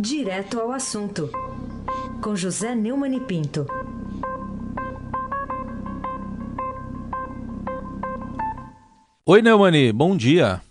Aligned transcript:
Direto 0.00 0.60
ao 0.60 0.70
assunto, 0.70 1.28
com 2.22 2.36
José 2.36 2.72
Neumann 2.72 3.16
e 3.16 3.20
Pinto. 3.20 3.66
Oi, 9.26 9.42
Neumani, 9.42 9.92
bom 9.92 10.16
dia. 10.16 10.62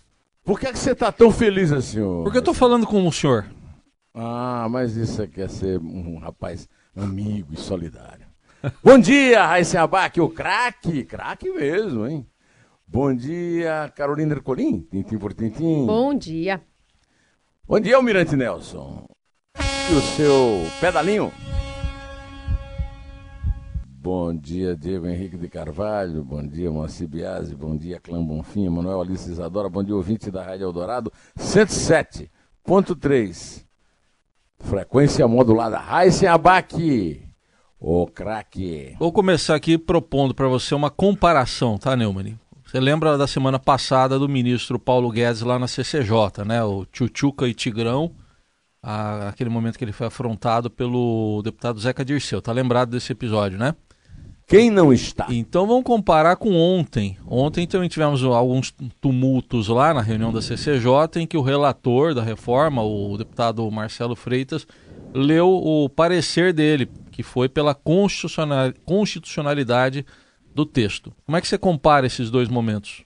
Por 0.42 0.58
que, 0.58 0.66
é 0.66 0.72
que 0.72 0.78
você 0.78 0.92
está 0.92 1.12
tão 1.12 1.30
feliz 1.30 1.70
assim? 1.70 2.00
Ô? 2.00 2.22
Porque 2.22 2.38
eu 2.38 2.42
tô 2.42 2.54
falando 2.54 2.86
com 2.86 3.06
o 3.06 3.12
senhor. 3.12 3.44
Ah, 4.14 4.66
mas 4.70 4.96
isso 4.96 5.20
aqui 5.20 5.42
é 5.42 5.48
ser 5.48 5.78
um 5.78 6.16
rapaz 6.16 6.66
amigo 6.96 7.52
e 7.52 7.58
solidário. 7.58 8.26
bom 8.82 8.98
dia, 8.98 9.44
Raíssa 9.44 9.82
Abac, 9.82 10.18
o 10.18 10.30
craque, 10.30 11.04
craque 11.04 11.50
mesmo, 11.50 12.06
hein? 12.06 12.26
Bom 12.86 13.14
dia, 13.14 13.92
Carolina 13.94 14.32
Ercolim, 14.32 14.80
tintim 14.90 15.18
por 15.18 15.34
tintim. 15.34 15.84
Bom 15.84 16.14
dia. 16.14 16.62
Bom 17.66 17.78
dia, 17.78 17.96
Almirante 17.96 18.34
Nelson. 18.34 19.06
E 19.90 19.94
o 19.94 20.02
seu 20.02 20.66
pedalinho? 20.80 21.32
Bom 23.86 24.34
dia, 24.34 24.76
Diego 24.76 25.06
Henrique 25.06 25.38
de 25.38 25.48
Carvalho. 25.48 26.22
Bom 26.22 26.46
dia, 26.46 26.70
Moacir 26.70 27.08
Biasi. 27.08 27.54
Bom 27.54 27.74
dia, 27.74 27.98
Clã 27.98 28.22
Bonfim. 28.22 28.68
Manuel 28.68 29.00
Alice 29.00 29.30
Isadora. 29.30 29.70
Bom 29.70 29.82
dia, 29.82 29.96
ouvinte 29.96 30.30
da 30.30 30.42
Rádio 30.42 30.64
Eldorado. 30.64 31.10
107.3. 31.38 33.64
Frequência 34.58 35.26
modulada. 35.26 35.78
Raíssen 35.78 36.28
Abac. 36.28 37.26
O 37.80 38.06
craque. 38.06 38.94
Vou 38.98 39.10
começar 39.10 39.54
aqui 39.54 39.78
propondo 39.78 40.34
para 40.34 40.48
você 40.48 40.74
uma 40.74 40.90
comparação, 40.90 41.78
tá, 41.78 41.96
Neumann? 41.96 42.38
Você 42.66 42.78
lembra 42.78 43.16
da 43.16 43.26
semana 43.26 43.58
passada 43.58 44.18
do 44.18 44.28
ministro 44.28 44.78
Paulo 44.78 45.10
Guedes 45.10 45.40
lá 45.40 45.58
na 45.58 45.66
CCJ, 45.66 46.44
né? 46.44 46.62
O 46.62 46.84
Tchutchuca 46.84 47.48
e 47.48 47.54
Tigrão, 47.54 48.14
a, 48.88 49.28
aquele 49.28 49.50
momento 49.50 49.76
que 49.76 49.84
ele 49.84 49.92
foi 49.92 50.06
afrontado 50.06 50.70
pelo 50.70 51.42
deputado 51.44 51.78
Zeca 51.78 52.02
Dirceu. 52.02 52.40
Tá 52.40 52.52
lembrado 52.52 52.88
desse 52.88 53.12
episódio, 53.12 53.58
né? 53.58 53.74
Quem 54.46 54.70
não 54.70 54.94
está? 54.94 55.26
Então 55.28 55.66
vamos 55.66 55.84
comparar 55.84 56.36
com 56.36 56.54
ontem. 56.54 57.18
Ontem 57.26 57.66
também 57.66 57.90
tivemos 57.90 58.24
alguns 58.24 58.74
tumultos 58.98 59.68
lá 59.68 59.92
na 59.92 60.00
reunião 60.00 60.32
da 60.32 60.40
CCJ 60.40 61.20
em 61.20 61.26
que 61.26 61.36
o 61.36 61.42
relator 61.42 62.14
da 62.14 62.22
reforma, 62.22 62.82
o 62.82 63.18
deputado 63.18 63.70
Marcelo 63.70 64.16
Freitas, 64.16 64.66
leu 65.12 65.50
o 65.50 65.86
parecer 65.90 66.54
dele, 66.54 66.90
que 67.12 67.22
foi 67.22 67.46
pela 67.46 67.74
constitucionalidade 67.74 70.06
do 70.54 70.64
texto. 70.64 71.12
Como 71.26 71.36
é 71.36 71.42
que 71.42 71.48
você 71.48 71.58
compara 71.58 72.06
esses 72.06 72.30
dois 72.30 72.48
momentos? 72.48 73.04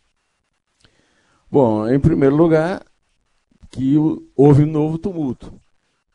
Bom, 1.51 1.89
em 1.89 1.99
primeiro 1.99 2.37
lugar, 2.37 2.85
que 3.69 3.97
houve 4.37 4.63
um 4.63 4.71
novo 4.71 4.97
tumulto. 4.97 5.61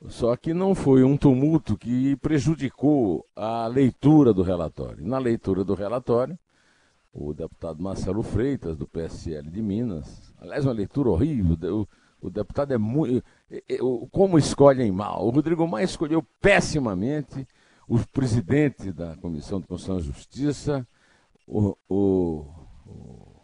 Só 0.06 0.36
que 0.36 0.54
não 0.54 0.76
foi 0.76 1.04
um 1.04 1.18
tumulto 1.18 1.78
que 1.78 2.16
prejudicou 2.18 3.26
a 3.36 3.66
leitura 3.68 4.32
do 4.34 4.44
relatório. 4.44 5.06
Na 5.06 5.18
leitura 5.18 5.64
do 5.64 5.74
relatório, 5.74 6.38
o 7.12 7.34
deputado 7.34 7.82
Marcelo 7.82 8.22
Freitas, 8.22 8.78
do 8.78 8.88
PSL 8.88 9.50
de 9.50 9.62
Minas, 9.62 10.34
aliás, 10.38 10.66
uma 10.66 10.74
leitura 10.74 11.10
horrível, 11.10 11.58
o, 12.22 12.28
o 12.28 12.30
deputado 12.30 12.74
é 12.74 12.78
muito. 12.78 13.24
Como 14.12 14.38
escolhem 14.38 14.92
mal? 14.92 15.26
O 15.26 15.32
Rodrigo 15.32 15.68
Maia 15.68 15.86
escolheu 15.86 16.24
pessimamente 16.40 17.48
o 17.88 17.98
presidente 18.08 18.92
da 18.92 19.16
Comissão 19.16 19.60
de 19.60 19.68
Constituição 19.68 20.00
e 20.00 20.04
Justiça, 20.04 20.88
o, 21.48 21.76
o, 21.90 22.46
o 22.86 23.44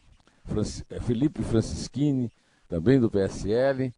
é, 0.90 1.00
Felipe 1.00 1.42
Francischini, 1.42 2.32
também 2.67 3.00
do 3.00 3.10
PSL, 3.10 3.94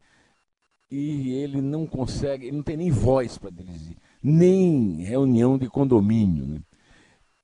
e 0.89 1.33
ele 1.33 1.61
não 1.61 1.86
consegue, 1.86 2.47
ele 2.47 2.58
não 2.58 2.64
tem 2.64 2.78
nem 2.78 2.91
voz 2.91 3.38
para 3.38 3.50
dirigir, 3.50 3.97
nem 4.22 5.02
reunião 5.03 5.58
de 5.58 5.67
condomínio. 5.67 6.45
Né? 6.45 6.59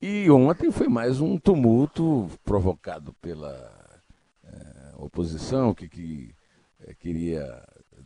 E 0.00 0.30
ontem 0.30 0.70
foi 0.70 0.88
mais 0.88 1.20
um 1.20 1.38
tumulto 1.38 2.28
provocado 2.44 3.12
pela 3.14 4.00
é, 4.44 4.92
oposição 4.96 5.74
que, 5.74 5.88
que 5.88 6.34
é, 6.80 6.94
queria 6.94 7.62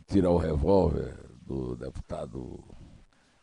tirar 0.07 0.31
o 0.31 0.37
revólver 0.37 1.15
do 1.41 1.75
deputado 1.75 2.63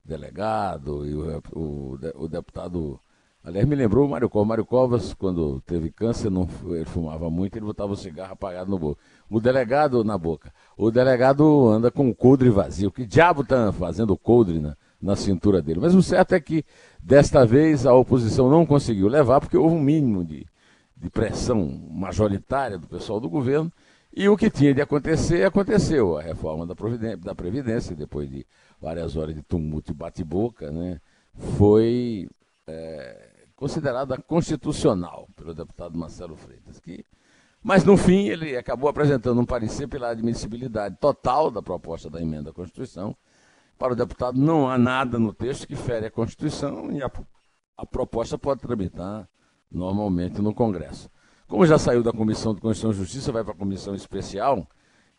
delegado 0.04 1.06
e 1.06 1.14
o, 1.14 1.42
o, 1.52 1.98
o 2.14 2.28
deputado 2.28 3.00
Aliás, 3.46 3.68
me 3.68 3.76
lembrou 3.76 4.06
o 4.06 4.08
Mário 4.08 4.30
Covas. 4.30 4.48
Mário 4.48 4.64
Covas, 4.64 5.12
quando 5.12 5.60
teve 5.66 5.90
câncer, 5.90 6.30
não, 6.30 6.48
ele 6.70 6.86
fumava 6.86 7.28
muito, 7.28 7.54
ele 7.56 7.66
botava 7.66 7.92
o 7.92 7.96
cigarro 7.96 8.32
apagado 8.32 8.70
no 8.70 8.78
boca. 8.78 9.02
O 9.28 9.38
delegado 9.38 10.02
na 10.02 10.16
boca. 10.16 10.50
O 10.78 10.90
delegado 10.90 11.68
anda 11.68 11.90
com 11.90 12.08
o 12.08 12.14
coldre 12.14 12.48
vazio. 12.48 12.90
Que 12.90 13.04
diabo 13.04 13.42
está 13.42 13.70
fazendo 13.70 14.14
o 14.14 14.16
coldre 14.16 14.58
na, 14.58 14.74
na 14.98 15.14
cintura 15.14 15.60
dele? 15.60 15.78
Mas 15.78 15.94
o 15.94 16.02
certo 16.02 16.34
é 16.34 16.40
que, 16.40 16.64
desta 17.02 17.44
vez, 17.44 17.84
a 17.84 17.92
oposição 17.92 18.48
não 18.48 18.64
conseguiu 18.64 19.08
levar, 19.08 19.40
porque 19.40 19.58
houve 19.58 19.76
um 19.76 19.80
mínimo 19.80 20.24
de, 20.24 20.46
de 20.96 21.10
pressão 21.10 21.66
majoritária 21.90 22.78
do 22.78 22.86
pessoal 22.86 23.20
do 23.20 23.28
governo. 23.28 23.70
E 24.16 24.26
o 24.26 24.38
que 24.38 24.48
tinha 24.48 24.72
de 24.72 24.80
acontecer, 24.80 25.44
aconteceu. 25.44 26.16
A 26.16 26.22
reforma 26.22 26.66
da, 26.66 26.74
da 27.16 27.34
Previdência, 27.34 27.94
depois 27.94 28.26
de 28.30 28.46
várias 28.80 29.18
horas 29.18 29.34
de 29.34 29.42
tumulto 29.42 29.92
e 29.92 29.94
bate-boca, 29.94 30.70
né, 30.70 30.98
foi. 31.58 32.26
É, 32.66 33.33
considerada 33.64 34.18
constitucional 34.18 35.26
pelo 35.34 35.54
deputado 35.54 35.98
Marcelo 35.98 36.36
Freitas. 36.36 36.78
Que, 36.78 37.02
mas, 37.62 37.82
no 37.82 37.96
fim, 37.96 38.28
ele 38.28 38.54
acabou 38.58 38.90
apresentando 38.90 39.40
um 39.40 39.46
parecer 39.46 39.88
pela 39.88 40.10
admissibilidade 40.10 40.98
total 41.00 41.50
da 41.50 41.62
proposta 41.62 42.10
da 42.10 42.20
emenda 42.20 42.50
à 42.50 42.52
Constituição. 42.52 43.16
Para 43.78 43.94
o 43.94 43.96
deputado, 43.96 44.38
não 44.38 44.68
há 44.68 44.76
nada 44.76 45.18
no 45.18 45.32
texto 45.32 45.66
que 45.66 45.74
fere 45.74 46.04
a 46.04 46.10
Constituição 46.10 46.92
e 46.92 47.02
a, 47.02 47.10
a 47.78 47.86
proposta 47.86 48.36
pode 48.36 48.60
tramitar 48.60 49.26
normalmente 49.72 50.42
no 50.42 50.52
Congresso. 50.52 51.08
Como 51.48 51.64
já 51.64 51.78
saiu 51.78 52.02
da 52.02 52.12
Comissão 52.12 52.54
de 52.54 52.60
Constituição 52.60 52.90
e 52.90 53.02
Justiça, 53.02 53.32
vai 53.32 53.42
para 53.42 53.54
a 53.54 53.56
Comissão 53.56 53.94
Especial, 53.94 54.68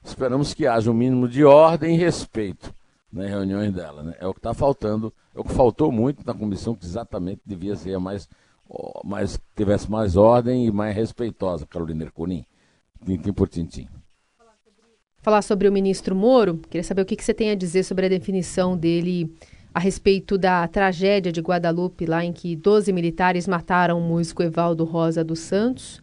esperamos 0.04 0.54
que 0.54 0.68
haja 0.68 0.92
um 0.92 0.94
mínimo 0.94 1.28
de 1.28 1.44
ordem 1.44 1.96
e 1.96 1.98
respeito 1.98 2.72
nas 3.16 3.30
reuniões 3.30 3.72
dela. 3.72 4.04
Né? 4.04 4.14
É 4.20 4.28
o 4.28 4.34
que 4.34 4.40
está 4.40 4.54
faltando, 4.54 5.14
é 5.34 5.40
o 5.40 5.44
que 5.44 5.54
faltou 5.54 5.92
muito 5.92 6.26
na 6.26 6.34
comissão, 6.34 6.76
que 6.76 6.86
exatamente 6.86 7.42
devia 7.46 7.76
ser 7.76 7.98
mais, 7.98 8.28
mais 9.04 9.40
tivesse 9.56 9.90
mais 9.90 10.18
ordem 10.18 10.66
e 10.66 10.72
mais 10.72 10.96
respeitosa, 10.96 11.66
Carolina 11.66 12.04
Ercolim, 12.04 12.46
tintim 13.04 13.34
por 13.34 13.48
tintim. 13.48 13.88
Falar 15.22 15.42
sobre 15.42 15.68
o 15.68 15.72
ministro 15.72 16.16
Moro, 16.16 16.58
queria 16.70 16.84
saber 16.84 17.02
o 17.02 17.06
que, 17.06 17.16
que 17.16 17.24
você 17.24 17.34
tem 17.34 17.50
a 17.50 17.56
dizer 17.56 17.84
sobre 17.84 18.06
a 18.06 18.10
definição 18.10 18.78
dele 18.78 19.34
a 19.74 19.80
respeito 19.80 20.38
da 20.38 20.68
tragédia 20.68 21.32
de 21.32 21.42
Guadalupe, 21.42 22.06
lá 22.06 22.24
em 22.24 22.32
que 22.32 22.56
12 22.56 22.94
militares 22.94 23.48
mataram 23.48 23.98
o 23.98 24.02
músico 24.02 24.44
Evaldo 24.44 24.84
Rosa 24.84 25.24
dos 25.24 25.40
Santos, 25.40 26.02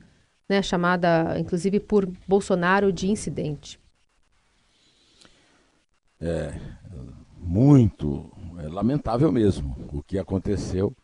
né, 0.49 0.61
chamada 0.61 1.39
inclusive 1.39 1.79
por 1.79 2.07
Bolsonaro 2.27 2.93
de 2.93 3.11
incidente. 3.11 3.82
É, 6.25 6.55
muito 7.37 8.31
é, 8.59 8.69
lamentável 8.69 9.33
mesmo 9.33 9.77
o 9.93 10.01
que 10.03 10.21
aconteceu. 10.21 10.95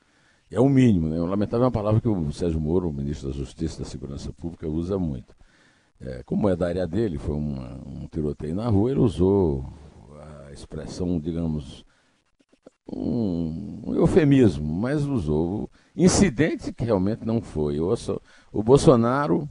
É 0.48 0.60
o 0.60 0.68
mínimo, 0.68 1.08
né? 1.08 1.18
Lamentável 1.18 1.64
é 1.64 1.66
uma 1.66 1.72
palavra 1.72 2.00
que 2.00 2.08
o 2.08 2.32
Sérgio 2.32 2.60
Moro, 2.60 2.88
o 2.88 2.92
ministro 2.92 3.28
da 3.28 3.34
Justiça 3.34 3.80
e 3.80 3.84
da 3.84 3.90
Segurança 3.90 4.32
Pública, 4.32 4.68
usa 4.68 4.96
muito. 4.96 5.34
É, 6.00 6.22
como 6.22 6.48
é 6.48 6.54
da 6.54 6.68
área 6.68 6.86
dele, 6.86 7.18
foi 7.18 7.34
uma, 7.34 7.74
um 7.84 8.06
tiroteio 8.06 8.54
na 8.54 8.68
rua, 8.68 8.92
ele 8.92 9.00
usou 9.00 9.64
a 10.46 10.52
expressão, 10.52 11.18
digamos, 11.18 11.84
um, 12.90 13.82
um 13.88 13.94
eufemismo, 13.96 14.64
mas 14.64 15.04
usou 15.04 15.68
incidente 15.96 16.72
que 16.72 16.84
realmente 16.84 17.26
não 17.26 17.42
foi. 17.42 17.80
O, 17.80 17.92
o 18.52 18.62
Bolsonaro, 18.62 19.48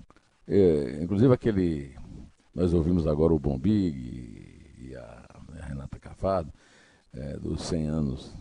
é, 0.48 1.00
inclusive 1.04 1.34
aquele, 1.34 1.94
nós 2.56 2.74
ouvimos 2.74 3.06
agora 3.06 3.34
o 3.34 3.40
Bombig 3.40 3.94
e 4.80 4.96
a, 4.96 5.27
Cafado, 6.18 6.52
é, 7.14 7.38
dos 7.38 7.62
100 7.62 7.88
anos, 7.88 8.34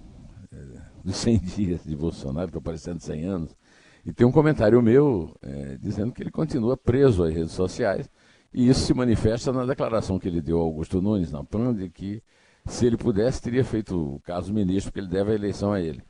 é, 0.50 0.56
dos 1.05 1.17
100 1.17 1.38
dias 1.44 1.84
de 1.84 1.94
Bolsonaro, 1.94 2.46
estou 2.46 2.62
parecendo 2.62 3.00
100 3.00 3.25
anos, 3.25 3.56
e 4.05 4.12
tem 4.12 4.26
um 4.26 4.32
comentário 4.32 4.81
meu 4.81 5.37
é, 5.43 5.76
dizendo 5.81 6.12
que 6.12 6.23
ele 6.23 6.31
continua 6.31 6.76
preso 6.76 7.23
às 7.23 7.34
redes 7.34 7.52
sociais, 7.52 8.11
e 8.52 8.69
isso 8.69 8.81
se 8.81 8.94
manifesta 8.94 9.52
na 9.52 9.67
declaração 9.67 10.19
que 10.19 10.26
ele 10.26 10.40
deu 10.40 10.58
ao 10.58 10.64
Augusto 10.64 11.02
Nunes, 11.02 11.31
na 11.31 11.44
PAN, 11.44 11.75
de 11.75 11.90
que 11.90 12.23
se 12.64 12.87
ele 12.87 12.96
pudesse, 12.96 13.43
teria 13.43 13.64
feito 13.64 14.17
o 14.17 14.20
caso 14.20 14.52
ministro, 14.52 14.90
porque 14.90 15.00
ele 15.00 15.08
deve 15.08 15.32
a 15.32 15.34
eleição 15.34 15.73
a 15.73 15.81
ele. 15.81 16.02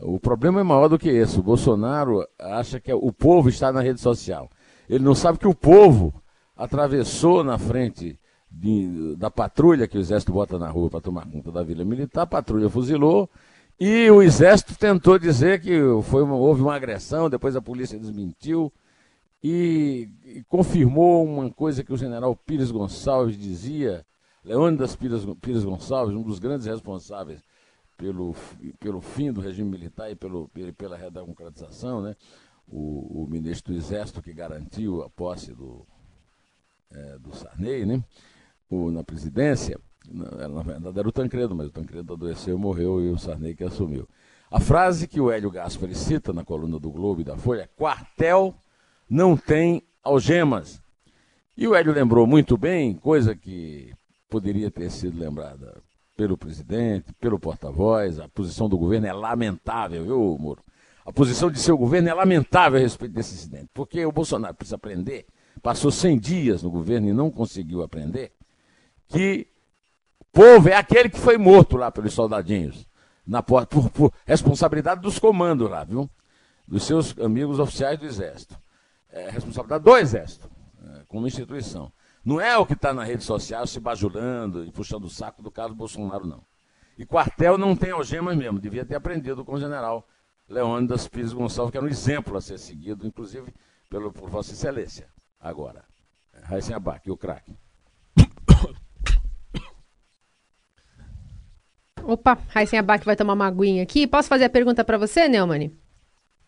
O 0.00 0.20
problema 0.20 0.60
é 0.60 0.62
maior 0.62 0.88
do 0.88 0.98
que 0.98 1.08
esse. 1.08 1.40
O 1.40 1.42
Bolsonaro 1.42 2.24
acha 2.38 2.78
que 2.78 2.92
o 2.92 3.12
povo 3.12 3.48
está 3.48 3.72
na 3.72 3.80
rede 3.80 4.00
social. 4.00 4.48
Ele 4.88 5.04
não 5.04 5.14
sabe 5.14 5.38
que 5.38 5.48
o 5.48 5.54
povo 5.54 6.14
atravessou 6.56 7.42
na 7.42 7.58
frente 7.58 8.18
de, 8.50 9.16
da 9.16 9.30
patrulha 9.30 9.86
que 9.86 9.98
o 9.98 10.00
Exército 10.00 10.32
bota 10.32 10.58
na 10.58 10.68
rua 10.68 10.90
para 10.90 11.00
tomar 11.00 11.26
conta 11.30 11.52
da 11.52 11.62
Vila 11.62 11.84
Militar, 11.84 12.22
a 12.22 12.26
patrulha 12.26 12.68
fuzilou 12.68 13.28
e 13.78 14.10
o 14.10 14.22
Exército 14.22 14.76
tentou 14.76 15.18
dizer 15.18 15.60
que 15.60 15.80
foi 16.04 16.22
uma, 16.22 16.34
houve 16.34 16.62
uma 16.62 16.74
agressão, 16.74 17.30
depois 17.30 17.54
a 17.54 17.62
polícia 17.62 17.98
desmentiu 17.98 18.72
e, 19.42 20.08
e 20.24 20.44
confirmou 20.48 21.24
uma 21.24 21.50
coisa 21.50 21.84
que 21.84 21.92
o 21.92 21.96
general 21.96 22.34
Pires 22.34 22.70
Gonçalves 22.70 23.38
dizia 23.38 24.04
Leônidas 24.44 24.96
Pires, 24.96 25.22
Pires 25.40 25.64
Gonçalves, 25.64 26.16
um 26.16 26.22
dos 26.22 26.38
grandes 26.38 26.66
responsáveis 26.66 27.40
pelo, 27.96 28.34
pelo 28.80 29.00
fim 29.00 29.32
do 29.32 29.40
regime 29.40 29.70
militar 29.70 30.10
e 30.10 30.16
pelo, 30.16 30.48
pela 30.76 30.96
redemocratização, 30.96 32.00
né? 32.00 32.16
o, 32.66 33.24
o 33.24 33.26
ministro 33.28 33.72
do 33.72 33.78
Exército 33.78 34.22
que 34.22 34.32
garantiu 34.32 35.02
a 35.02 35.10
posse 35.10 35.52
do, 35.52 35.86
é, 36.92 37.18
do 37.18 37.34
Sarney 37.34 37.86
né? 37.86 38.02
O, 38.70 38.90
na 38.90 39.02
presidência. 39.02 39.78
Na, 40.10 40.48
na 40.48 40.62
verdade 40.62 40.98
era 40.98 41.08
o 41.08 41.12
Tancredo, 41.12 41.54
mas 41.54 41.68
o 41.68 41.72
Tancredo 41.72 42.14
adoeceu 42.14 42.58
morreu 42.58 43.00
e 43.00 43.10
o 43.10 43.18
Sarney 43.18 43.54
que 43.54 43.64
assumiu. 43.64 44.08
A 44.50 44.58
frase 44.58 45.06
que 45.06 45.20
o 45.20 45.30
Hélio 45.30 45.50
Gaspari 45.50 45.94
cita 45.94 46.32
na 46.32 46.44
coluna 46.44 46.78
do 46.78 46.90
Globo 46.90 47.20
e 47.20 47.24
da 47.24 47.36
Folha 47.36 47.62
é: 47.62 47.66
quartel 47.66 48.54
não 49.08 49.36
tem 49.36 49.82
algemas. 50.02 50.80
E 51.56 51.66
o 51.66 51.74
Hélio 51.74 51.92
lembrou 51.92 52.26
muito 52.26 52.56
bem, 52.56 52.94
coisa 52.94 53.34
que 53.34 53.92
poderia 54.28 54.70
ter 54.70 54.90
sido 54.90 55.18
lembrada 55.18 55.82
pelo 56.16 56.38
presidente, 56.38 57.12
pelo 57.20 57.38
porta-voz. 57.38 58.18
A 58.18 58.28
posição 58.28 58.68
do 58.68 58.78
governo 58.78 59.06
é 59.06 59.12
lamentável, 59.12 60.04
viu, 60.04 60.36
Moro? 60.38 60.62
A 61.04 61.12
posição 61.12 61.50
de 61.50 61.58
seu 61.58 61.76
governo 61.76 62.08
é 62.08 62.14
lamentável 62.14 62.78
a 62.78 62.82
respeito 62.82 63.14
desse 63.14 63.34
incidente, 63.34 63.68
porque 63.72 64.04
o 64.04 64.12
Bolsonaro 64.12 64.54
precisa 64.54 64.76
aprender, 64.76 65.26
passou 65.62 65.90
100 65.90 66.18
dias 66.18 66.62
no 66.62 66.70
governo 66.70 67.08
e 67.08 67.14
não 67.14 67.30
conseguiu 67.30 67.82
aprender, 67.82 68.32
que 69.08 69.46
povo 70.32 70.68
é 70.68 70.74
aquele 70.74 71.08
que 71.08 71.18
foi 71.18 71.36
morto 71.36 71.76
lá 71.76 71.90
pelos 71.90 72.12
soldadinhos, 72.14 72.86
na 73.26 73.42
porta, 73.42 73.66
por, 73.66 73.90
por 73.90 74.12
responsabilidade 74.26 75.00
dos 75.00 75.18
comandos 75.18 75.68
lá, 75.68 75.84
viu? 75.84 76.08
Dos 76.66 76.84
seus 76.84 77.18
amigos 77.18 77.58
oficiais 77.58 77.98
do 77.98 78.06
Exército. 78.06 78.58
É 79.10 79.30
responsabilidade 79.30 79.84
do 79.84 79.96
Exército, 79.96 80.50
é, 80.82 81.04
como 81.08 81.26
instituição. 81.26 81.90
Não 82.24 82.40
é 82.40 82.56
o 82.58 82.66
que 82.66 82.74
está 82.74 82.92
na 82.92 83.04
rede 83.04 83.24
social 83.24 83.66
se 83.66 83.80
bajulando 83.80 84.64
e 84.64 84.70
puxando 84.70 85.04
o 85.04 85.10
saco 85.10 85.42
do 85.42 85.50
Carlos 85.50 85.76
Bolsonaro, 85.76 86.26
não. 86.26 86.44
E 86.96 87.06
quartel 87.06 87.56
não 87.56 87.74
tem 87.74 87.90
algemas 87.90 88.36
mesmo, 88.36 88.58
devia 88.58 88.84
ter 88.84 88.96
aprendido 88.96 89.44
com 89.44 89.54
o 89.54 89.60
general 89.60 90.06
Leônidas 90.48 91.06
Pires 91.06 91.32
Gonçalves, 91.32 91.70
que 91.70 91.76
era 91.76 91.86
um 91.86 91.88
exemplo 91.88 92.36
a 92.36 92.40
ser 92.40 92.58
seguido, 92.58 93.06
inclusive 93.06 93.54
pelo, 93.88 94.12
por 94.12 94.28
Vossa 94.28 94.52
Excelência. 94.52 95.08
Agora, 95.40 95.84
Raíssen 96.42 96.74
Abac, 96.74 97.10
o 97.10 97.16
craque. 97.16 97.56
Opa, 102.08 102.38
Raíssen 102.48 102.78
Abac 102.78 103.04
vai 103.04 103.14
tomar 103.14 103.34
uma 103.34 103.46
aguinha 103.46 103.82
aqui. 103.82 104.06
Posso 104.06 104.30
fazer 104.30 104.46
a 104.46 104.48
pergunta 104.48 104.82
para 104.82 104.96
você, 104.96 105.28
Neumann? 105.28 105.70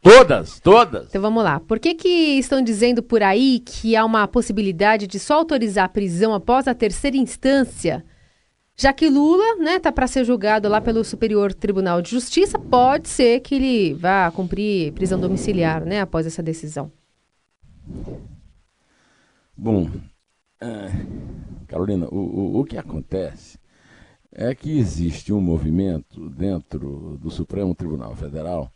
Todas, 0.01 0.59
todas. 0.59 1.09
Então 1.09 1.21
vamos 1.21 1.45
lá. 1.45 1.61
Por 1.61 1.79
que, 1.79 1.95
que 1.95 2.09
estão 2.39 2.63
dizendo 2.63 3.03
por 3.03 3.23
aí 3.23 3.61
que 3.61 3.95
há 3.95 4.03
uma 4.03 4.27
possibilidade 4.27 5.07
de 5.07 5.19
só 5.19 5.35
autorizar 5.35 5.85
a 5.85 5.89
prisão 5.91 6.33
após 6.33 6.67
a 6.67 6.73
terceira 6.73 7.19
instância? 7.19 8.03
Já 8.75 8.91
que 8.95 9.11
Lula 9.11 9.57
né, 9.57 9.79
tá 9.79 9.93
para 9.93 10.07
ser 10.07 10.25
julgado 10.25 10.67
lá 10.67 10.81
pelo 10.81 11.05
Superior 11.05 11.53
Tribunal 11.53 12.01
de 12.01 12.13
Justiça, 12.13 12.59
pode 12.59 13.11
ser 13.11 13.41
que 13.41 13.57
ele 13.57 13.93
vá 13.93 14.31
cumprir 14.31 14.95
prisão 14.95 15.21
domiciliar 15.21 15.85
né, 15.85 16.01
após 16.01 16.27
essa 16.27 16.43
decisão. 16.43 16.91
Bom, 19.55 19.91
é, 20.59 20.91
Carolina, 21.69 22.09
o, 22.11 22.17
o, 22.17 22.61
o 22.61 22.65
que 22.65 22.79
acontece 22.79 23.60
é 24.33 24.55
que 24.55 24.79
existe 24.79 25.33
um 25.33 25.41
movimento 25.41 26.29
dentro 26.31 27.19
do 27.21 27.31
Supremo 27.31 27.75
Tribunal 27.75 28.15
Federal 28.15 28.73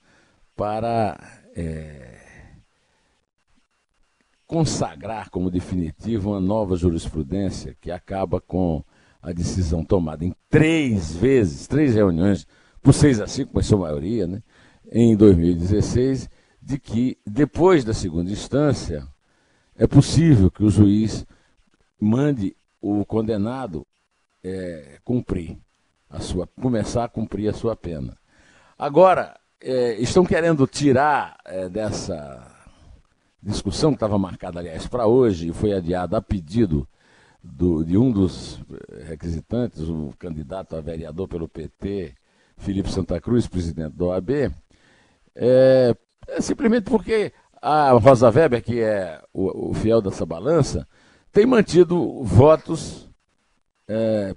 para 0.57 1.19
é, 1.55 2.21
consagrar 4.47 5.31
como 5.31 5.51
definitivo 5.51 6.31
uma 6.31 6.41
nova 6.41 6.77
jurisprudência 6.77 7.77
que 7.81 7.91
acaba 7.91 8.41
com 8.41 8.85
a 9.23 9.33
decisão 9.33 9.85
tomada 9.85 10.25
em 10.25 10.35
três 10.51 11.15
vezes, 11.15 11.67
três 11.67 11.95
reuniões, 11.95 12.47
por 12.83 12.93
seis 12.93 13.21
a 13.21 13.27
cinco, 13.27 13.53
mas 13.55 13.67
sua 13.67 13.79
maioria, 13.79 14.27
né, 14.27 14.43
em 14.93 15.17
2016, 15.17 16.29
de 16.61 16.79
que 16.79 17.17
depois 17.27 17.85
da 17.85 17.95
segunda 17.95 18.31
instância 18.31 19.07
é 19.77 19.87
possível 19.87 20.51
que 20.51 20.63
o 20.63 20.71
juiz 20.71 21.27
mande 21.99 22.55
o 22.81 23.05
condenado 23.05 23.87
é, 24.45 24.99
cumprir 25.03 25.57
a 26.11 26.21
sua, 26.21 26.47
começar 26.61 27.05
a 27.05 27.09
cumprir 27.09 27.49
a 27.49 27.55
sua 27.55 27.75
pena. 27.75 28.17
Agora, 28.79 29.39
é, 29.61 29.95
estão 29.95 30.25
querendo 30.25 30.67
tirar 30.67 31.39
é, 31.47 31.69
dessa 31.69 32.53
discussão 33.43 33.91
que 33.91 33.97
estava 33.97 34.19
marcada, 34.19 34.61
aliás, 34.61 34.87
para 34.87 35.07
hoje, 35.07 35.49
e 35.49 35.53
foi 35.53 35.73
adiada 35.73 36.19
a 36.19 36.23
pedido 36.23 36.87
do, 37.43 37.85
de 37.85 37.97
um 37.97 38.11
dos 38.11 38.61
requisitantes, 39.07 39.81
o 39.81 40.15
candidato 40.19 40.77
a 40.77 40.81
vereador 40.81 41.29
pelo 41.29 41.49
PT, 41.49 42.15
Felipe 42.57 42.91
Santa 42.91 43.21
Cruz, 43.21 43.47
presidente 43.47 43.97
da 43.97 44.05
OAB, 44.05 44.31
é, 45.35 45.95
é 46.29 46.41
simplesmente 46.41 46.85
porque 46.85 47.33
a 47.61 47.91
Rosa 47.93 48.31
Weber, 48.31 48.63
que 48.63 48.81
é 48.81 49.21
o, 49.33 49.71
o 49.71 49.75
fiel 49.75 50.01
dessa 50.01 50.25
balança, 50.25 50.87
tem 51.33 51.45
mantido 51.45 52.23
votos 52.23 53.11
é, 53.89 54.35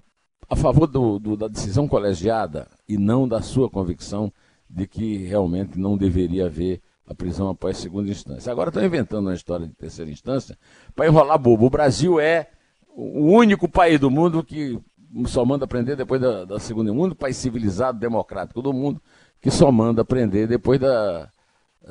a 0.50 0.56
favor 0.56 0.88
do, 0.88 1.20
do, 1.20 1.38
da 1.38 1.48
decisão 1.48 1.88
colegiada 1.88 2.68
e 2.88 2.98
não 2.98 3.28
da 3.28 3.42
sua 3.42 3.70
convicção 3.70 4.32
de 4.70 4.88
que 4.88 5.18
realmente 5.26 5.80
não 5.80 5.98
deveria 5.98 6.46
haver 6.46 6.82
a 7.08 7.16
prisão 7.16 7.50
após 7.50 7.78
segunda 7.78 8.10
instância. 8.10 8.52
Agora 8.52 8.70
estão 8.70 8.84
inventando 8.84 9.28
uma 9.28 9.34
história 9.34 9.66
de 9.66 9.74
terceira 9.74 10.12
instância 10.12 10.58
para 10.96 11.08
enrolar 11.08 11.38
bobo. 11.38 11.66
O 11.66 11.70
Brasil 11.70 12.20
é 12.20 12.50
o 12.90 13.32
único 13.32 13.70
país 13.70 14.00
do 14.00 14.12
mundo 14.12 14.44
que 14.44 14.80
só 15.26 15.46
manda 15.46 15.66
aprender 15.66 15.96
depois 15.96 16.20
da, 16.20 16.44
da 16.44 16.60
segunda. 16.60 16.92
O 16.92 17.00
único 17.00 17.16
país 17.16 17.38
civilizado, 17.38 17.98
democrático 17.98 18.62
do 18.62 18.74
mundo 18.74 19.02
que 19.42 19.50
só 19.50 19.72
manda 19.72 20.02
aprender 20.02 20.48
depois 20.48 20.80
da, 20.80 21.30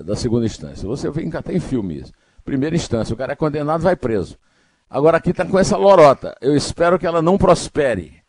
da 0.05 0.17
segunda 0.17 0.45
instância. 0.45 0.87
Você 0.87 1.11
vê 1.11 1.29
até 1.37 1.55
em 1.55 1.61
filme 1.61 2.01
isso. 2.01 2.13
Primeira 2.45 2.77
instância, 2.77 3.15
o 3.15 3.17
cara 3.17 3.33
é 3.33 3.37
condenado, 3.37 3.83
vai 3.83 3.97
preso. 3.97 4.37
Agora 4.89 5.17
aqui 5.17 5.31
está 5.31 5.45
com 5.45 5.59
essa 5.59 5.77
lorota. 5.77 6.37
Eu 6.41 6.57
espero 6.57 6.99
que 6.99 7.07
ela 7.07 7.21
não 7.21 7.37
prospere. 7.37 8.23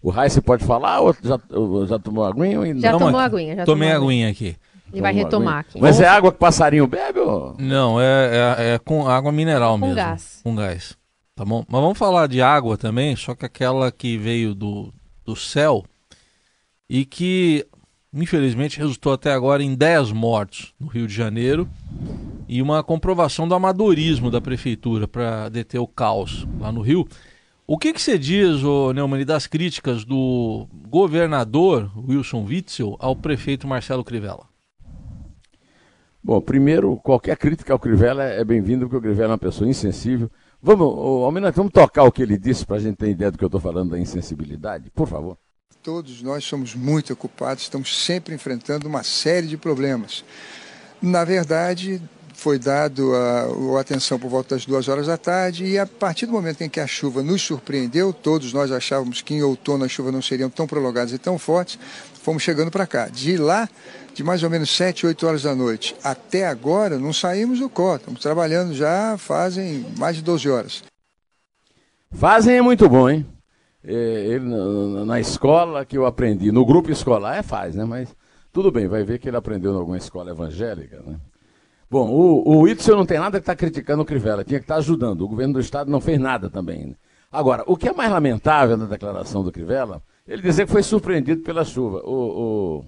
O 0.00 0.10
Raíssa 0.10 0.40
pode 0.40 0.64
falar 0.64 1.00
ou 1.00 1.12
já, 1.12 1.38
já 1.86 1.98
tomou 1.98 2.24
aguinha? 2.24 2.60
Ou 2.60 2.78
Já 2.78 2.92
tomou 2.92 3.08
aqui. 3.08 3.36
aguinha. 3.36 3.56
Já 3.56 3.64
Tomei 3.64 3.92
tomou 3.92 4.04
aguinha 4.08 4.30
aqui. 4.30 4.56
Ele 4.92 5.02
vai 5.02 5.12
retomar 5.12 5.58
aqui. 5.58 5.78
Mas 5.80 6.00
é 6.00 6.06
água 6.06 6.32
que 6.32 6.38
passarinho 6.38 6.86
bebe? 6.86 7.18
Ou... 7.18 7.56
Não, 7.58 8.00
é, 8.00 8.04
é, 8.58 8.74
é 8.74 8.78
com 8.78 9.06
água 9.08 9.30
mineral 9.32 9.72
com 9.72 9.78
mesmo. 9.78 9.94
Com 9.94 9.96
gás. 9.96 10.40
Com 10.44 10.54
gás. 10.54 10.96
Tá 11.34 11.44
bom? 11.44 11.64
Mas 11.68 11.80
vamos 11.80 11.98
falar 11.98 12.26
de 12.26 12.40
água 12.40 12.76
também, 12.78 13.14
só 13.14 13.34
que 13.34 13.44
aquela 13.44 13.92
que 13.92 14.16
veio 14.16 14.54
do, 14.54 14.92
do 15.24 15.36
céu 15.36 15.84
e 16.88 17.04
que, 17.04 17.66
infelizmente, 18.12 18.78
resultou 18.78 19.12
até 19.12 19.32
agora 19.32 19.62
em 19.62 19.74
10 19.74 20.12
mortos 20.12 20.72
no 20.80 20.86
Rio 20.86 21.06
de 21.06 21.14
Janeiro 21.14 21.68
e 22.48 22.62
uma 22.62 22.82
comprovação 22.82 23.46
do 23.46 23.54
amadorismo 23.54 24.30
da 24.30 24.40
prefeitura 24.40 25.06
para 25.06 25.48
deter 25.48 25.80
o 25.80 25.86
caos 25.86 26.46
lá 26.58 26.72
no 26.72 26.80
Rio. 26.80 27.06
O 27.66 27.76
que, 27.76 27.92
que 27.92 28.00
você 28.00 28.18
diz, 28.18 28.64
ô 28.64 28.92
Neumann, 28.94 29.24
das 29.26 29.46
críticas 29.46 30.04
do 30.04 30.66
governador 30.88 31.90
Wilson 32.08 32.44
Witzel 32.44 32.96
ao 32.98 33.14
prefeito 33.14 33.68
Marcelo 33.68 34.02
Crivella? 34.02 34.48
Bom, 36.24 36.40
primeiro, 36.40 36.96
qualquer 36.96 37.36
crítica 37.36 37.72
ao 37.72 37.78
Crivella 37.78 38.24
é 38.24 38.44
bem-vinda, 38.44 38.84
porque 38.84 38.96
o 38.96 39.00
Crivella 39.00 39.32
é 39.32 39.32
uma 39.32 39.38
pessoa 39.38 39.68
insensível. 39.68 40.30
Vamos, 40.60 40.86
Almirante, 41.24 41.56
vamos 41.56 41.72
tocar 41.72 42.02
o 42.02 42.10
que 42.10 42.22
ele 42.22 42.36
disse 42.36 42.66
para 42.66 42.76
a 42.76 42.80
gente 42.80 42.96
ter 42.96 43.10
ideia 43.10 43.30
do 43.30 43.38
que 43.38 43.44
eu 43.44 43.48
estou 43.48 43.60
falando 43.60 43.90
da 43.90 43.98
insensibilidade, 43.98 44.90
por 44.90 45.06
favor. 45.06 45.38
Todos 45.82 46.20
nós 46.20 46.44
somos 46.44 46.74
muito 46.74 47.12
ocupados, 47.12 47.62
estamos 47.62 48.04
sempre 48.04 48.34
enfrentando 48.34 48.88
uma 48.88 49.02
série 49.02 49.46
de 49.46 49.56
problemas. 49.56 50.24
Na 51.00 51.24
verdade, 51.24 52.02
foi 52.38 52.56
dado 52.56 53.12
a, 53.16 53.76
a, 53.76 53.80
atenção 53.80 54.16
por 54.16 54.30
volta 54.30 54.54
das 54.54 54.64
duas 54.64 54.86
horas 54.86 55.08
da 55.08 55.18
tarde 55.18 55.64
e 55.64 55.76
a 55.76 55.84
partir 55.84 56.24
do 56.24 56.30
momento 56.30 56.62
em 56.62 56.68
que 56.68 56.78
a 56.78 56.86
chuva 56.86 57.20
nos 57.20 57.42
surpreendeu, 57.42 58.12
todos 58.12 58.52
nós 58.52 58.70
achávamos 58.70 59.20
que 59.20 59.34
em 59.34 59.42
outono 59.42 59.84
as 59.84 59.90
chuvas 59.90 60.12
não 60.12 60.22
seriam 60.22 60.48
tão 60.48 60.64
prolongadas 60.64 61.12
e 61.12 61.18
tão 61.18 61.36
fortes, 61.36 61.76
fomos 62.22 62.44
chegando 62.44 62.70
para 62.70 62.86
cá. 62.86 63.08
De 63.08 63.36
lá, 63.36 63.68
de 64.14 64.22
mais 64.22 64.44
ou 64.44 64.50
menos 64.50 64.70
7, 64.70 65.04
8 65.04 65.26
horas 65.26 65.42
da 65.42 65.52
noite 65.52 65.96
até 66.02 66.46
agora, 66.46 66.96
não 66.96 67.12
saímos 67.12 67.58
do 67.58 67.68
COR, 67.68 67.96
estamos 67.96 68.20
trabalhando 68.20 68.72
já 68.72 69.18
fazem 69.18 69.84
mais 69.98 70.14
de 70.14 70.22
12 70.22 70.48
horas. 70.48 70.84
Fazem 72.12 72.56
é 72.56 72.62
muito 72.62 72.88
bom, 72.88 73.10
hein? 73.10 73.26
É, 73.82 73.92
ele, 73.92 74.44
na 75.04 75.18
escola 75.18 75.84
que 75.84 75.98
eu 75.98 76.06
aprendi, 76.06 76.52
no 76.52 76.64
grupo 76.64 76.88
escolar 76.92 77.36
é 77.36 77.42
faz, 77.42 77.74
né? 77.74 77.84
Mas 77.84 78.14
tudo 78.52 78.70
bem, 78.70 78.86
vai 78.86 79.02
ver 79.02 79.18
que 79.18 79.28
ele 79.28 79.36
aprendeu 79.36 79.72
em 79.72 79.76
alguma 79.76 79.98
escola 79.98 80.30
evangélica, 80.30 81.02
né? 81.04 81.16
Bom, 81.90 82.10
o, 82.10 82.58
o 82.58 82.68
Itzel 82.68 82.96
não 82.96 83.06
tem 83.06 83.18
nada 83.18 83.38
que 83.38 83.42
estar 83.42 83.54
tá 83.54 83.58
criticando 83.58 84.02
o 84.02 84.04
Crivella, 84.04 84.44
tinha 84.44 84.60
que 84.60 84.64
estar 84.64 84.74
tá 84.74 84.80
ajudando. 84.80 85.22
O 85.22 85.28
governo 85.28 85.54
do 85.54 85.60
Estado 85.60 85.90
não 85.90 86.00
fez 86.00 86.18
nada 86.18 86.50
também. 86.50 86.88
Né? 86.88 86.94
Agora, 87.32 87.64
o 87.66 87.76
que 87.76 87.88
é 87.88 87.92
mais 87.92 88.10
lamentável 88.10 88.76
na 88.76 88.84
declaração 88.84 89.42
do 89.42 89.50
Crivella, 89.50 90.02
ele 90.26 90.42
dizer 90.42 90.66
que 90.66 90.72
foi 90.72 90.82
surpreendido 90.82 91.42
pela 91.42 91.64
chuva. 91.64 92.02
O, 92.04 92.84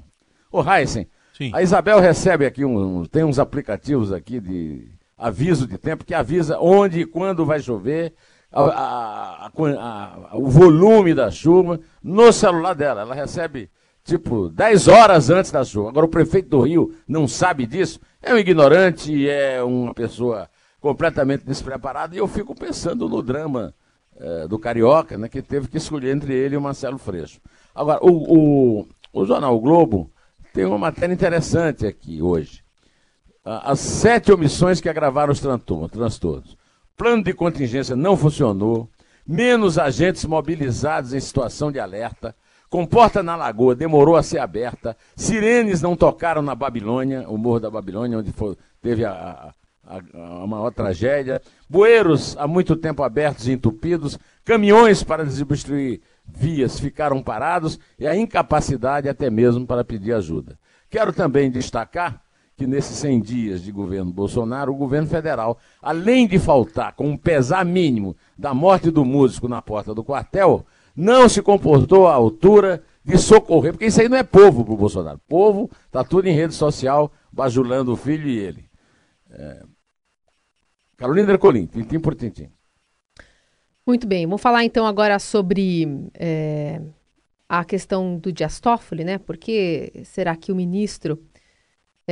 o, 0.52 0.60
o 0.60 0.72
Heisen, 0.72 1.08
a 1.52 1.62
Isabel 1.62 1.98
recebe 2.00 2.44
aqui, 2.44 2.64
um, 2.64 3.04
tem 3.04 3.24
uns 3.24 3.38
aplicativos 3.38 4.12
aqui 4.12 4.38
de 4.38 4.88
aviso 5.16 5.66
de 5.66 5.78
tempo 5.78 6.04
que 6.04 6.14
avisa 6.14 6.58
onde 6.58 7.00
e 7.00 7.06
quando 7.06 7.46
vai 7.46 7.60
chover, 7.60 8.12
a, 8.52 8.62
a, 8.62 9.50
a, 9.50 10.36
o 10.36 10.48
volume 10.48 11.14
da 11.14 11.30
chuva 11.30 11.80
no 12.02 12.32
celular 12.32 12.74
dela. 12.74 13.02
Ela 13.02 13.14
recebe 13.14 13.70
tipo 14.04 14.48
10 14.48 14.88
horas 14.88 15.30
antes 15.30 15.50
da 15.50 15.64
chuva. 15.64 15.90
Agora 15.90 16.06
o 16.06 16.10
prefeito 16.10 16.48
do 16.48 16.60
Rio 16.60 16.94
não 17.06 17.28
sabe 17.28 17.66
disso, 17.66 18.00
é 18.22 18.34
um 18.34 18.38
ignorante, 18.38 19.28
é 19.28 19.62
uma 19.62 19.94
pessoa 19.94 20.48
completamente 20.80 21.44
despreparada, 21.44 22.14
e 22.14 22.18
eu 22.18 22.26
fico 22.26 22.54
pensando 22.54 23.08
no 23.08 23.22
drama 23.22 23.74
é, 24.16 24.48
do 24.48 24.58
Carioca, 24.58 25.16
né, 25.18 25.28
que 25.28 25.42
teve 25.42 25.68
que 25.68 25.76
escolher 25.76 26.14
entre 26.14 26.34
ele 26.34 26.54
e 26.54 26.58
o 26.58 26.60
Marcelo 26.60 26.98
Freixo. 26.98 27.40
Agora, 27.74 28.00
o, 28.02 28.80
o, 28.80 28.88
o 29.12 29.26
Jornal 29.26 29.54
o 29.54 29.60
Globo 29.60 30.10
tem 30.52 30.64
uma 30.64 30.78
matéria 30.78 31.12
interessante 31.12 31.86
aqui 31.86 32.20
hoje. 32.20 32.62
As 33.44 33.80
sete 33.80 34.30
omissões 34.30 34.80
que 34.80 34.88
agravaram 34.88 35.32
os 35.32 35.40
transtornos. 35.40 36.56
Plano 36.96 37.22
de 37.22 37.32
contingência 37.32 37.96
não 37.96 38.16
funcionou, 38.16 38.88
menos 39.26 39.78
agentes 39.78 40.24
mobilizados 40.24 41.14
em 41.14 41.20
situação 41.20 41.72
de 41.72 41.80
alerta, 41.80 42.34
Comporta 42.70 43.20
na 43.20 43.34
Lagoa 43.34 43.74
demorou 43.74 44.14
a 44.14 44.22
ser 44.22 44.38
aberta, 44.38 44.96
sirenes 45.16 45.82
não 45.82 45.96
tocaram 45.96 46.40
na 46.40 46.54
Babilônia, 46.54 47.28
o 47.28 47.36
Morro 47.36 47.58
da 47.58 47.68
Babilônia, 47.68 48.18
onde 48.18 48.30
foi, 48.30 48.56
teve 48.80 49.04
a, 49.04 49.52
a, 49.84 49.96
a, 49.96 50.46
maior 50.46 50.70
tragédia, 50.70 51.42
bueiros 51.68 52.36
há 52.38 52.46
muito 52.46 52.76
tempo 52.76 53.02
abertos 53.02 53.48
e 53.48 53.52
entupidos, 53.52 54.16
caminhões 54.44 55.02
para 55.02 55.24
desobstruir 55.24 56.00
vias 56.24 56.78
ficaram 56.78 57.20
parados 57.20 57.76
e 57.98 58.06
a 58.06 58.14
incapacidade 58.14 59.08
até 59.08 59.28
mesmo 59.28 59.66
para 59.66 59.82
pedir 59.82 60.12
ajuda. 60.12 60.56
Quero 60.88 61.12
também 61.12 61.50
destacar 61.50 62.22
que 62.56 62.68
nesses 62.68 62.98
100 62.98 63.20
dias 63.20 63.62
de 63.62 63.72
governo 63.72 64.12
Bolsonaro, 64.12 64.72
o 64.72 64.76
governo 64.76 65.08
federal, 65.08 65.58
além 65.82 66.28
de 66.28 66.38
faltar 66.38 66.92
com 66.92 67.08
um 67.08 67.16
pesar 67.16 67.64
mínimo 67.64 68.14
da 68.38 68.54
morte 68.54 68.92
do 68.92 69.04
músico 69.04 69.48
na 69.48 69.60
porta 69.60 69.92
do 69.92 70.04
quartel, 70.04 70.64
não 70.94 71.28
se 71.28 71.42
comportou 71.42 72.06
à 72.06 72.14
altura 72.14 72.82
de 73.04 73.18
socorrer, 73.18 73.72
porque 73.72 73.86
isso 73.86 74.00
aí 74.00 74.08
não 74.08 74.16
é 74.16 74.22
povo 74.22 74.64
para 74.64 74.74
o 74.74 74.76
Bolsonaro. 74.76 75.20
Povo 75.26 75.70
está 75.86 76.04
tudo 76.04 76.26
em 76.26 76.34
rede 76.34 76.54
social, 76.54 77.10
bajulando 77.32 77.92
o 77.92 77.96
filho 77.96 78.28
e 78.28 78.38
ele. 78.38 78.64
É... 79.30 79.62
Carolina 80.96 81.32
Ercolim, 81.32 81.66
tintim 81.66 81.98
por 81.98 82.14
tintim. 82.14 82.50
Muito 83.86 84.06
bem, 84.06 84.26
vamos 84.26 84.42
falar 84.42 84.64
então 84.64 84.86
agora 84.86 85.18
sobre 85.18 86.08
é, 86.14 86.80
a 87.48 87.64
questão 87.64 88.18
do 88.18 88.30
Dias 88.30 88.60
Toffoli, 88.60 89.02
né? 89.02 89.18
Porque 89.18 89.92
será 90.04 90.36
que 90.36 90.52
o 90.52 90.54
ministro 90.54 91.18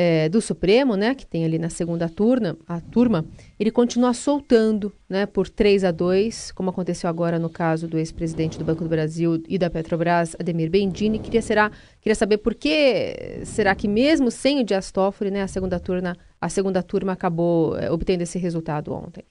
é, 0.00 0.28
do 0.28 0.40
Supremo, 0.40 0.94
né, 0.94 1.12
que 1.12 1.26
tem 1.26 1.44
ali 1.44 1.58
na 1.58 1.68
segunda 1.68 2.08
turma, 2.08 2.56
a 2.68 2.80
turma, 2.80 3.26
ele 3.58 3.68
continua 3.68 4.14
soltando, 4.14 4.92
né, 5.08 5.26
por 5.26 5.48
3 5.48 5.82
a 5.82 5.90
2, 5.90 6.52
como 6.52 6.70
aconteceu 6.70 7.10
agora 7.10 7.36
no 7.36 7.50
caso 7.50 7.88
do 7.88 7.98
ex-presidente 7.98 8.56
do 8.56 8.64
Banco 8.64 8.84
do 8.84 8.88
Brasil 8.88 9.42
e 9.48 9.58
da 9.58 9.68
Petrobras, 9.68 10.36
Ademir 10.38 10.70
Bendini. 10.70 11.18
Queria, 11.18 11.42
será, 11.42 11.72
queria 12.00 12.14
saber 12.14 12.38
por 12.38 12.54
que 12.54 13.40
será 13.44 13.74
que 13.74 13.88
mesmo 13.88 14.30
sem 14.30 14.60
o 14.60 14.64
Dias 14.64 14.92
Toffoli, 14.92 15.32
né, 15.32 15.42
a 15.42 15.48
segunda 15.48 15.80
turma, 15.80 16.16
a 16.40 16.48
segunda 16.48 16.80
turma 16.80 17.10
acabou 17.10 17.76
é, 17.76 17.90
obtendo 17.90 18.22
esse 18.22 18.38
resultado 18.38 18.94
ontem. 18.94 19.24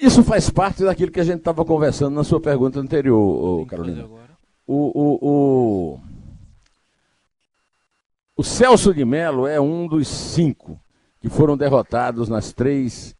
Isso 0.00 0.22
faz 0.22 0.50
parte 0.50 0.84
daquilo 0.84 1.10
que 1.10 1.18
a 1.18 1.24
gente 1.24 1.38
estava 1.38 1.64
conversando 1.64 2.14
na 2.14 2.22
sua 2.22 2.40
pergunta 2.40 2.78
anterior, 2.78 3.66
Carolina. 3.66 4.04
O, 4.64 4.92
o, 4.94 5.18
o, 5.20 6.00
o 8.38 8.44
Celso 8.44 8.94
de 8.94 9.04
Mello 9.04 9.48
é 9.48 9.60
um 9.60 9.88
dos 9.88 10.06
cinco 10.06 10.80
que 11.20 11.28
foram 11.28 11.56
derrotados 11.56 12.28
nas 12.28 12.52
três 12.52 13.16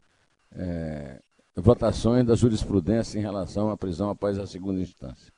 é, 0.53 1.21
votações 1.57 2.25
da 2.25 2.37
jurisprudência 2.37 3.19
em 3.19 3.23
relação 3.23 3.69
à 3.69 3.77
prisão 3.77 4.11
após 4.11 4.39
a 4.39 4.47
segunda 4.47 4.81
instância. 4.81 5.33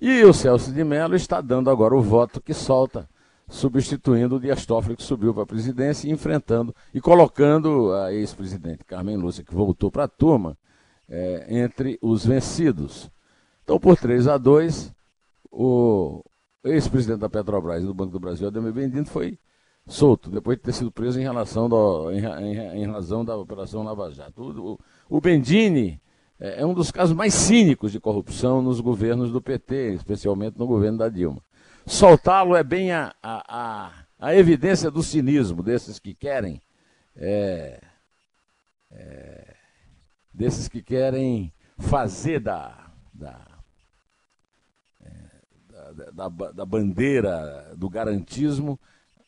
E 0.00 0.22
o 0.22 0.32
Celso 0.32 0.72
de 0.72 0.84
Mello 0.84 1.16
está 1.16 1.40
dando 1.40 1.68
agora 1.68 1.96
o 1.96 2.00
voto 2.00 2.40
que 2.40 2.54
solta, 2.54 3.08
substituindo 3.48 4.36
o 4.36 4.40
Dias 4.40 4.64
Toffoli, 4.64 4.94
que 4.96 5.02
subiu 5.02 5.34
para 5.34 5.42
a 5.42 5.46
presidência, 5.46 6.06
e 6.06 6.12
enfrentando 6.12 6.72
e 6.94 7.00
colocando 7.00 7.92
a 7.94 8.14
ex-presidente 8.14 8.84
Carmen 8.84 9.16
Lúcia, 9.16 9.42
que 9.42 9.52
voltou 9.52 9.90
para 9.90 10.04
a 10.04 10.08
turma, 10.08 10.56
é, 11.08 11.44
entre 11.48 11.98
os 12.00 12.24
vencidos. 12.24 13.10
Então, 13.64 13.80
por 13.80 13.96
3 13.96 14.28
a 14.28 14.38
2, 14.38 14.94
o, 15.50 16.22
ex-presidente 16.72 17.20
da 17.20 17.28
Petrobras 17.28 17.82
e 17.82 17.86
do 17.86 17.94
Banco 17.94 18.12
do 18.12 18.20
Brasil, 18.20 18.48
Ademir 18.48 18.72
Bendino, 18.72 19.06
foi 19.06 19.38
solto, 19.86 20.30
depois 20.30 20.58
de 20.58 20.64
ter 20.64 20.72
sido 20.72 20.92
preso 20.92 21.18
em, 21.18 21.22
relação 21.22 21.68
do, 21.68 22.10
em, 22.10 22.24
em, 22.24 22.82
em 22.82 22.86
razão 22.86 23.24
da 23.24 23.36
Operação 23.36 23.82
Lava 23.82 24.10
Jato. 24.10 24.42
O, 24.42 24.78
o, 25.08 25.20
Bendini 25.20 26.00
é, 26.38 26.60
é 26.60 26.66
um 26.66 26.74
dos 26.74 26.90
casos 26.90 27.16
mais 27.16 27.34
cínicos 27.34 27.90
de 27.90 27.98
corrupção 27.98 28.60
nos 28.60 28.80
governos 28.80 29.32
do 29.32 29.40
PT, 29.40 29.94
especialmente 29.94 30.58
no 30.58 30.66
governo 30.66 30.98
da 30.98 31.08
Dilma. 31.08 31.42
Soltá-lo 31.86 32.54
é 32.54 32.62
bem 32.62 32.92
a, 32.92 33.14
a, 33.22 33.44
a, 33.48 33.92
a, 34.18 34.36
evidência 34.36 34.90
do 34.90 35.02
cinismo 35.02 35.62
desses 35.62 35.98
que 35.98 36.14
querem. 36.14 36.60
É, 37.16 37.80
é, 38.90 39.54
desses 40.32 40.68
que 40.68 40.82
querem 40.82 41.52
fazer 41.78 42.40
da 42.40 42.87
da, 46.12 46.28
da 46.28 46.64
bandeira 46.64 47.72
do 47.76 47.88
garantismo 47.88 48.78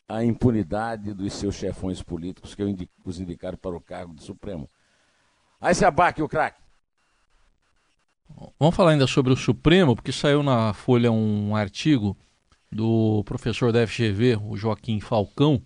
a 0.08 0.24
impunidade 0.24 1.14
dos 1.14 1.32
seus 1.34 1.54
chefões 1.54 2.02
políticos 2.02 2.54
que 2.54 2.88
os 3.04 3.20
indicaram 3.20 3.56
para 3.56 3.76
o 3.76 3.80
cargo 3.80 4.12
do 4.12 4.22
Supremo. 4.22 4.68
Aí 5.60 5.74
se 5.74 5.84
abaque 5.84 6.20
o 6.20 6.28
craque. 6.28 6.60
Vamos 8.58 8.74
falar 8.74 8.92
ainda 8.92 9.06
sobre 9.06 9.32
o 9.32 9.36
Supremo, 9.36 9.94
porque 9.94 10.12
saiu 10.12 10.42
na 10.42 10.72
Folha 10.72 11.12
um 11.12 11.54
artigo 11.54 12.16
do 12.70 13.22
professor 13.24 13.72
da 13.72 13.86
FGV, 13.86 14.36
o 14.42 14.56
Joaquim 14.56 15.00
Falcão, 15.00 15.62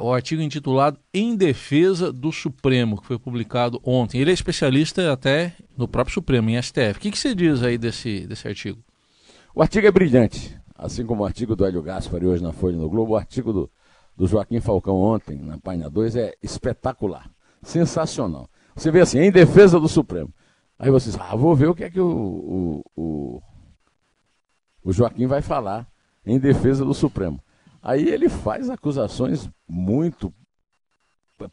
o 0.00 0.12
artigo 0.12 0.42
intitulado 0.42 0.98
Em 1.12 1.36
Defesa 1.36 2.12
do 2.12 2.32
Supremo, 2.32 3.00
que 3.00 3.06
foi 3.06 3.18
publicado 3.18 3.80
ontem. 3.84 4.20
Ele 4.20 4.30
é 4.30 4.34
especialista 4.34 5.12
até 5.12 5.54
no 5.76 5.88
próprio 5.88 6.14
Supremo, 6.14 6.48
em 6.48 6.60
STF. 6.60 6.92
O 6.96 7.00
que, 7.00 7.10
que 7.10 7.18
você 7.18 7.34
diz 7.34 7.62
aí 7.62 7.76
desse, 7.76 8.26
desse 8.26 8.46
artigo? 8.48 8.82
O 9.56 9.62
artigo 9.62 9.86
é 9.86 9.90
brilhante, 9.90 10.54
assim 10.76 11.06
como 11.06 11.22
o 11.22 11.24
artigo 11.24 11.56
do 11.56 11.64
Hélio 11.64 11.80
Gaspari 11.80 12.26
hoje 12.26 12.42
na 12.42 12.52
Folha 12.52 12.76
no 12.76 12.90
Globo, 12.90 13.14
o 13.14 13.16
artigo 13.16 13.54
do, 13.54 13.70
do 14.14 14.26
Joaquim 14.26 14.60
Falcão 14.60 14.96
ontem, 14.96 15.38
na 15.38 15.56
página 15.56 15.88
2, 15.88 16.14
é 16.14 16.34
espetacular, 16.42 17.30
sensacional. 17.62 18.50
Você 18.74 18.90
vê 18.90 19.00
assim, 19.00 19.18
em 19.18 19.32
defesa 19.32 19.80
do 19.80 19.88
Supremo. 19.88 20.30
Aí 20.78 20.90
você 20.90 21.08
diz, 21.08 21.18
ah, 21.18 21.34
vou 21.34 21.56
ver 21.56 21.68
o 21.68 21.74
que 21.74 21.84
é 21.84 21.90
que 21.90 21.98
o, 21.98 22.06
o, 22.06 22.84
o, 22.94 23.42
o 24.84 24.92
Joaquim 24.92 25.26
vai 25.26 25.40
falar 25.40 25.88
em 26.26 26.38
defesa 26.38 26.84
do 26.84 26.92
Supremo. 26.92 27.40
Aí 27.82 28.10
ele 28.10 28.28
faz 28.28 28.68
acusações 28.68 29.48
muito 29.66 30.30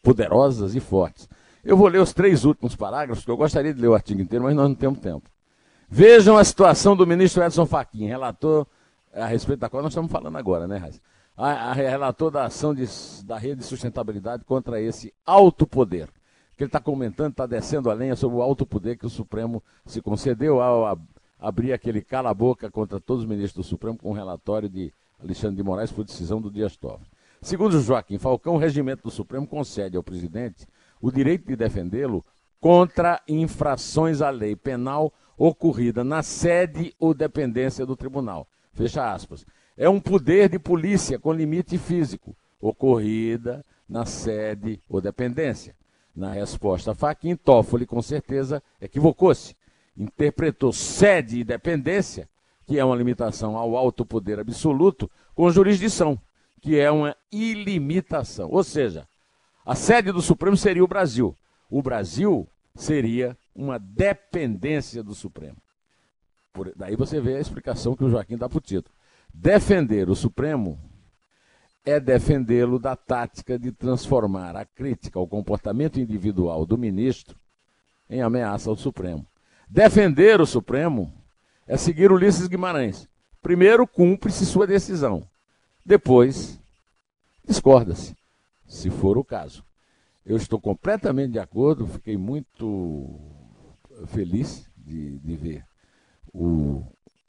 poderosas 0.02 0.76
e 0.76 0.82
fortes. 0.82 1.30
Eu 1.64 1.78
vou 1.78 1.88
ler 1.88 2.02
os 2.02 2.12
três 2.12 2.44
últimos 2.44 2.76
parágrafos, 2.76 3.24
que 3.24 3.32
eu 3.32 3.38
gostaria 3.38 3.74
de 3.74 3.80
ler 3.80 3.88
o 3.88 3.96
artigo 3.96 4.22
inteiro, 4.22 4.44
mas 4.44 4.54
nós 4.58 4.68
não 4.68 4.76
temos 4.76 5.00
tempo. 5.00 5.33
Vejam 5.96 6.36
a 6.36 6.44
situação 6.44 6.96
do 6.96 7.06
ministro 7.06 7.44
Edson 7.44 7.68
Fachin, 7.68 8.08
relator 8.08 8.66
a 9.14 9.28
respeito 9.28 9.60
da 9.60 9.70
qual 9.70 9.84
nós 9.84 9.92
estamos 9.92 10.12
falando 10.12 10.36
agora, 10.36 10.68
né, 10.68 10.78
Raiz? 10.78 11.00
A, 11.38 11.70
a 11.70 11.74
relator 11.74 12.32
da 12.32 12.46
ação 12.46 12.74
de, 12.74 12.84
da 13.24 13.38
rede 13.38 13.58
de 13.58 13.64
sustentabilidade 13.64 14.44
contra 14.44 14.82
esse 14.82 15.14
alto 15.24 15.68
poder. 15.68 16.08
Que 16.58 16.64
ele 16.64 16.68
está 16.70 16.80
comentando, 16.80 17.34
está 17.34 17.46
descendo 17.46 17.92
a 17.92 17.94
lenha 17.94 18.16
sobre 18.16 18.38
o 18.38 18.42
alto 18.42 18.66
poder 18.66 18.98
que 18.98 19.06
o 19.06 19.10
Supremo 19.10 19.62
se 19.86 20.02
concedeu 20.02 20.64
ao 20.64 21.00
abrir 21.40 21.74
aquele 21.74 22.02
cala-boca 22.02 22.72
contra 22.72 23.00
todos 23.00 23.22
os 23.22 23.30
ministros 23.30 23.64
do 23.64 23.70
Supremo 23.70 23.96
com 23.96 24.08
o 24.10 24.12
um 24.14 24.16
relatório 24.16 24.68
de 24.68 24.92
Alexandre 25.24 25.58
de 25.58 25.64
Moraes 25.64 25.92
por 25.92 26.04
decisão 26.04 26.42
do 26.42 26.50
Dias 26.50 26.76
Toffoli. 26.76 27.06
Segundo 27.40 27.80
Joaquim 27.80 28.18
Falcão, 28.18 28.56
o 28.56 28.58
regimento 28.58 29.04
do 29.04 29.12
Supremo 29.12 29.46
concede 29.46 29.96
ao 29.96 30.02
presidente 30.02 30.66
o 31.00 31.12
direito 31.12 31.46
de 31.46 31.56
defendê-lo 31.56 32.26
contra 32.60 33.22
infrações 33.28 34.24
à 34.24 34.32
lei 34.32 34.56
penal 34.56 35.14
ocorrida 35.38 36.04
na 36.04 36.22
sede 36.22 36.94
ou 37.00 37.14
dependência 37.14 37.86
do 37.86 37.96
tribunal. 37.96 38.48
Fecha 38.74 39.12
aspas. 39.12 39.46
É 39.78 39.90
um 39.90 40.00
poder 40.00 40.50
de 40.50 40.60
polícia 40.60 41.18
com 41.18 41.34
limite 41.34 41.78
físico, 41.78 42.36
ocorrida 42.62 43.66
na 43.88 44.06
sede 44.06 44.80
ou 44.88 45.02
dependência. 45.02 45.76
Na 46.16 46.32
resposta, 46.32 46.94
Faquin 46.94 47.36
Toffoli, 47.36 47.86
com 47.86 48.02
certeza, 48.02 48.62
equivocou-se. 48.80 49.56
Interpretou 49.98 50.72
sede 50.72 51.40
e 51.40 51.44
dependência, 51.44 52.30
que 52.66 52.78
é 52.78 52.86
uma 52.86 52.96
limitação 52.96 53.58
ao 53.58 53.76
alto 53.76 54.06
poder 54.06 54.40
absoluto, 54.40 55.10
com 55.34 55.50
jurisdição, 55.52 56.20
que 56.62 56.80
é 56.80 56.92
uma 56.92 57.16
ilimitação. 57.32 58.50
Ou 58.52 58.64
seja, 58.64 59.08
a 59.66 59.76
sede 59.76 60.12
do 60.12 60.22
Supremo 60.22 60.56
seria 60.56 60.84
o 60.84 60.88
Brasil. 60.88 61.36
O 61.70 61.82
Brasil 61.82 62.48
seria 62.76 63.36
uma 63.56 63.78
dependência 63.78 65.04
do 65.04 65.14
Supremo. 65.14 65.58
Por, 66.52 66.72
daí 66.76 66.96
você 66.96 67.20
vê 67.20 67.36
a 67.36 67.40
explicação 67.40 67.96
que 67.96 68.04
o 68.04 68.10
Joaquim 68.10 68.38
dá 68.38 68.48
para 68.48 68.58
o 68.58 68.62
título. 68.62 68.96
Defender 69.34 70.10
o 70.10 70.16
Supremo 70.16 70.80
é 71.84 72.00
defendê-lo 72.00 72.80
da 72.80 72.96
tática 72.96 73.60
de 73.60 73.72
transformar 73.72 74.56
a 74.56 74.66
crítica 74.66 75.20
ao 75.20 75.28
comportamento 75.28 76.00
individual 76.00 76.66
do 76.66 76.78
ministro 76.78 77.38
em 78.10 78.22
ameaça 78.22 78.70
ao 78.70 78.76
Supremo. 78.76 79.26
Defender 79.68 80.40
o 80.40 80.46
Supremo 80.46 81.12
é 81.68 81.76
seguir 81.78 82.12
Ulisses 82.12 82.48
Guimarães. 82.48 83.08
Primeiro, 83.42 83.88
cumpre-se 83.88 84.46
sua 84.46 84.68
decisão. 84.68 85.28
Depois, 85.86 86.60
discorda-se, 87.46 88.16
se 88.66 88.90
for 88.90 89.18
o 89.18 89.24
caso. 89.24 89.66
Eu 90.26 90.38
estou 90.38 90.62
completamente 90.62 91.34
de 91.34 91.40
acordo, 91.40 91.86
fiquei 91.86 92.16
muito 92.16 93.43
feliz 94.08 94.70
de, 94.78 95.20
de 95.20 95.36
ver 95.36 95.66
o, 96.34 96.84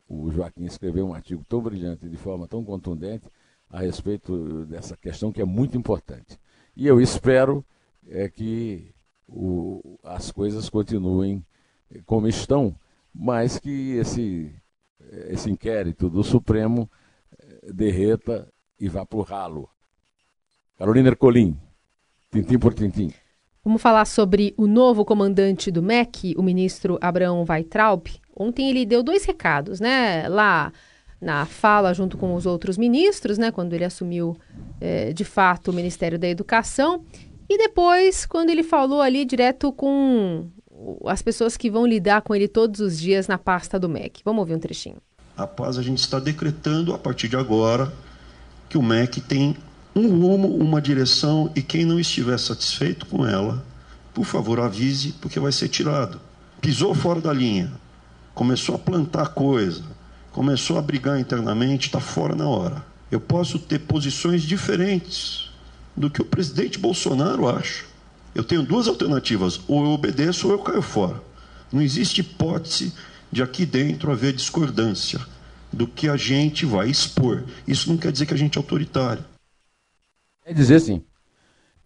o 0.09 0.31
Joaquim 0.31 0.64
escrever 0.64 1.02
um 1.02 1.14
artigo 1.14 1.45
tão 1.49 1.61
brilhante, 1.61 2.09
de 2.09 2.16
forma 2.16 2.49
tão 2.49 2.64
contundente, 2.64 3.28
a 3.69 3.81
respeito 3.81 4.66
dessa 4.66 4.97
questão 4.97 5.33
que 5.33 5.40
é 5.40 5.45
muito 5.45 5.76
importante. 5.76 6.38
E 6.76 6.87
eu 6.87 7.00
espero 7.00 7.64
é, 8.07 8.28
que 8.28 8.95
o, 9.28 9.99
as 10.02 10.31
coisas 10.31 10.69
continuem 10.69 11.45
como 12.07 12.28
estão, 12.28 12.75
mas 13.12 13.59
que 13.59 13.93
esse, 13.97 14.54
esse 15.28 15.50
inquérito 15.50 16.09
do 16.11 16.23
Supremo 16.23 16.90
eh, 17.38 17.73
derreta 17.73 18.52
e 18.78 18.88
vá 18.88 19.07
para 19.07 19.19
o 19.19 19.23
ralo. 19.23 19.69
Carolina 20.76 21.09
Ercolim, 21.09 21.57
tintim 22.31 22.59
por 22.59 22.75
tintim. 22.75 23.12
Vamos 23.64 23.80
falar 23.80 24.04
sobre 24.04 24.52
o 24.59 24.66
novo 24.66 25.04
comandante 25.04 25.71
do 25.71 25.83
MEC, 25.83 26.35
o 26.37 26.42
ministro 26.42 26.99
Abraão 27.00 27.47
Weitraub. 27.49 28.06
Ontem 28.37 28.68
ele 28.68 28.85
deu 28.85 29.02
dois 29.02 29.25
recados, 29.25 29.80
né? 29.80 30.28
Lá 30.28 30.71
na 31.18 31.47
fala 31.47 31.94
junto 31.94 32.18
com 32.18 32.35
os 32.35 32.44
outros 32.44 32.76
ministros, 32.76 33.38
né? 33.38 33.50
Quando 33.50 33.73
ele 33.73 33.85
assumiu 33.85 34.37
é, 34.78 35.14
de 35.14 35.25
fato 35.25 35.71
o 35.71 35.75
Ministério 35.75 36.18
da 36.18 36.28
Educação. 36.28 37.02
E 37.49 37.56
depois, 37.56 38.26
quando 38.26 38.50
ele 38.50 38.62
falou 38.62 39.00
ali 39.00 39.25
direto 39.25 39.73
com 39.73 40.47
as 41.06 41.23
pessoas 41.23 41.56
que 41.56 41.71
vão 41.71 41.87
lidar 41.87 42.21
com 42.21 42.35
ele 42.35 42.49
todos 42.49 42.80
os 42.80 42.99
dias 42.99 43.26
na 43.26 43.38
pasta 43.38 43.78
do 43.78 43.88
MEC. 43.88 44.21
Vamos 44.25 44.40
ouvir 44.40 44.54
um 44.54 44.59
trechinho. 44.59 44.97
A 45.37 45.47
paz 45.47 45.78
a 45.78 45.83
gente 45.83 45.99
está 45.99 46.18
decretando 46.18 46.92
a 46.92 46.99
partir 46.99 47.28
de 47.28 47.37
agora 47.37 47.90
que 48.68 48.76
o 48.76 48.83
MEC 48.83 49.21
tem 49.23 49.56
um 49.94 50.08
rumo, 50.08 50.48
uma 50.56 50.82
direção 50.82 51.50
e 51.54 51.62
quem 51.62 51.84
não 51.84 52.00
estiver 52.00 52.38
satisfeito 52.38 53.06
com 53.06 53.26
ela, 53.26 53.64
por 54.12 54.24
favor 54.24 54.58
avise, 54.60 55.12
porque 55.20 55.38
vai 55.38 55.52
ser 55.52 55.68
tirado. 55.68 56.20
Pisou 56.60 56.94
fora 56.94 57.20
da 57.20 57.32
linha, 57.32 57.72
começou 58.34 58.74
a 58.74 58.78
plantar 58.78 59.28
coisa, 59.28 59.84
começou 60.32 60.78
a 60.78 60.82
brigar 60.82 61.20
internamente, 61.20 61.86
está 61.86 62.00
fora 62.00 62.34
na 62.34 62.48
hora. 62.48 62.84
Eu 63.10 63.20
posso 63.20 63.58
ter 63.58 63.80
posições 63.80 64.42
diferentes 64.42 65.50
do 65.96 66.10
que 66.10 66.20
o 66.20 66.24
presidente 66.24 66.78
Bolsonaro 66.78 67.48
acha. 67.48 67.84
Eu 68.34 68.42
tenho 68.42 68.64
duas 68.64 68.88
alternativas: 68.88 69.60
ou 69.68 69.84
eu 69.84 69.90
obedeço 69.90 70.48
ou 70.48 70.54
eu 70.54 70.58
caio 70.58 70.82
fora. 70.82 71.22
Não 71.72 71.80
existe 71.80 72.20
hipótese 72.20 72.92
de 73.30 73.42
aqui 73.42 73.64
dentro 73.64 74.10
haver 74.10 74.32
discordância 74.32 75.20
do 75.72 75.86
que 75.86 76.08
a 76.08 76.16
gente 76.16 76.66
vai 76.66 76.88
expor. 76.88 77.44
Isso 77.66 77.88
não 77.88 77.96
quer 77.96 78.10
dizer 78.10 78.26
que 78.26 78.34
a 78.34 78.38
gente 78.38 78.58
é 78.58 78.60
autoritário. 78.60 79.24
Quer 80.44 80.52
dizer 80.52 80.80
sim. 80.80 81.04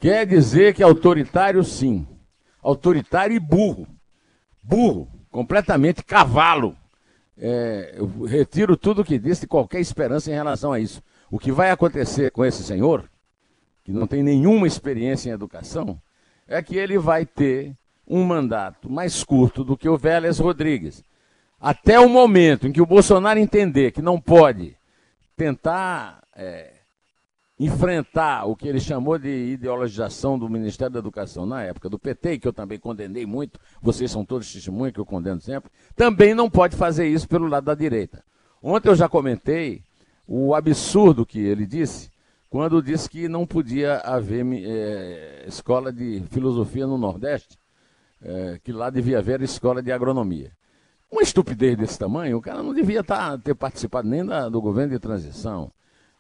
Quer 0.01 0.27
dizer 0.27 0.75
que 0.75 0.83
é 0.83 0.85
autoritário, 0.85 1.63
sim. 1.63 2.07
Autoritário 2.63 3.35
e 3.35 3.41
burro. 3.41 3.87
Burro, 4.63 5.09
completamente 5.31 6.03
cavalo. 6.03 6.77
É, 7.37 7.95
eu 7.97 8.25
retiro 8.25 8.77
tudo 8.77 9.03
o 9.03 9.05
que 9.05 9.19
disse, 9.19 9.47
qualquer 9.47 9.81
esperança 9.81 10.31
em 10.31 10.35
relação 10.35 10.73
a 10.73 10.81
isso. 10.81 11.01
O 11.31 11.39
que 11.39 11.53
vai 11.53 11.71
acontecer 11.71 12.33
com 12.33 12.45
esse 12.45 12.65
senhor, 12.65 13.09
que 13.85 13.93
não 13.93 14.07
tem 14.07 14.23
nenhuma 14.23 14.67
experiência 14.67 15.31
em 15.31 15.33
educação, 15.33 16.01
é 16.47 16.61
que 16.61 16.77
ele 16.77 16.99
vai 16.99 17.25
ter 17.25 17.77
um 18.07 18.25
mandato 18.25 18.91
mais 18.91 19.23
curto 19.23 19.63
do 19.63 19.77
que 19.77 19.89
o 19.89 19.97
Vélez 19.97 20.39
Rodrigues. 20.39 21.05
Até 21.61 22.01
o 22.01 22.09
momento 22.09 22.67
em 22.67 22.73
que 22.73 22.81
o 22.81 22.87
Bolsonaro 22.87 23.39
entender 23.39 23.93
que 23.93 24.03
não 24.03 24.21
pode 24.21 24.77
tentar 25.37 26.23
é, 26.35 26.78
enfrentar 27.59 28.45
o 28.45 28.55
que 28.55 28.69
ele 28.69 28.79
chamou 28.79 29.19
de 29.19 29.29
ideologização 29.29 30.39
do 30.39 30.49
Ministério 30.49 30.93
da 30.93 30.99
Educação 31.01 31.45
na 31.45 31.63
época 31.63 31.89
do 31.89 31.99
PT, 31.99 32.39
que 32.39 32.47
eu 32.47 32.53
também 32.53 32.79
condenei 32.79 33.27
muito, 33.27 33.59
vocês 33.83 34.11
são 34.11 34.25
todos 34.25 34.53
testemunhas 34.53 34.93
que 34.93 35.01
eu 35.01 35.07
condeno 35.07 35.41
sempre, 35.41 35.71
também 35.97 36.35
não 36.35 36.49
pode 36.49 36.77
fazer 36.77 37.09
isso 37.09 37.29
pelo 37.29 37.49
lado 37.49 37.65
da 37.65 37.75
direita. 37.75 38.25
Ontem 38.63 38.89
eu 38.89 38.95
já 38.95 39.09
comentei 39.09 39.83
o 40.27 40.55
absurdo 40.55 41.27
que 41.27 41.41
ele 41.41 41.67
disse 41.67 42.11
quando 42.51 42.83
disse 42.83 43.11
que 43.11 43.29
não 43.29 43.47
podia 43.47 43.99
haver 43.99 44.45
é, 44.65 45.45
escola 45.47 45.93
de 45.93 46.23
filosofia 46.31 46.87
no 46.87 46.97
Nordeste, 46.97 47.59
é, 48.23 48.59
que 48.63 48.73
lá 48.73 48.89
devia 48.89 49.19
haver 49.19 49.43
escola 49.43 49.83
de 49.83 49.93
agronomia. 49.93 50.53
Uma 51.11 51.23
estupidez 51.23 51.77
desse 51.77 51.99
tamanho, 51.99 52.39
o 52.39 52.41
cara 52.41 52.63
não 52.63 52.73
devia 52.73 53.05
tá, 53.05 53.37
ter 53.37 53.55
participado 53.55 54.09
nem 54.09 54.25
da, 54.25 54.49
do 54.49 54.61
governo 54.61 54.93
de 54.93 54.99
transição. 54.99 55.71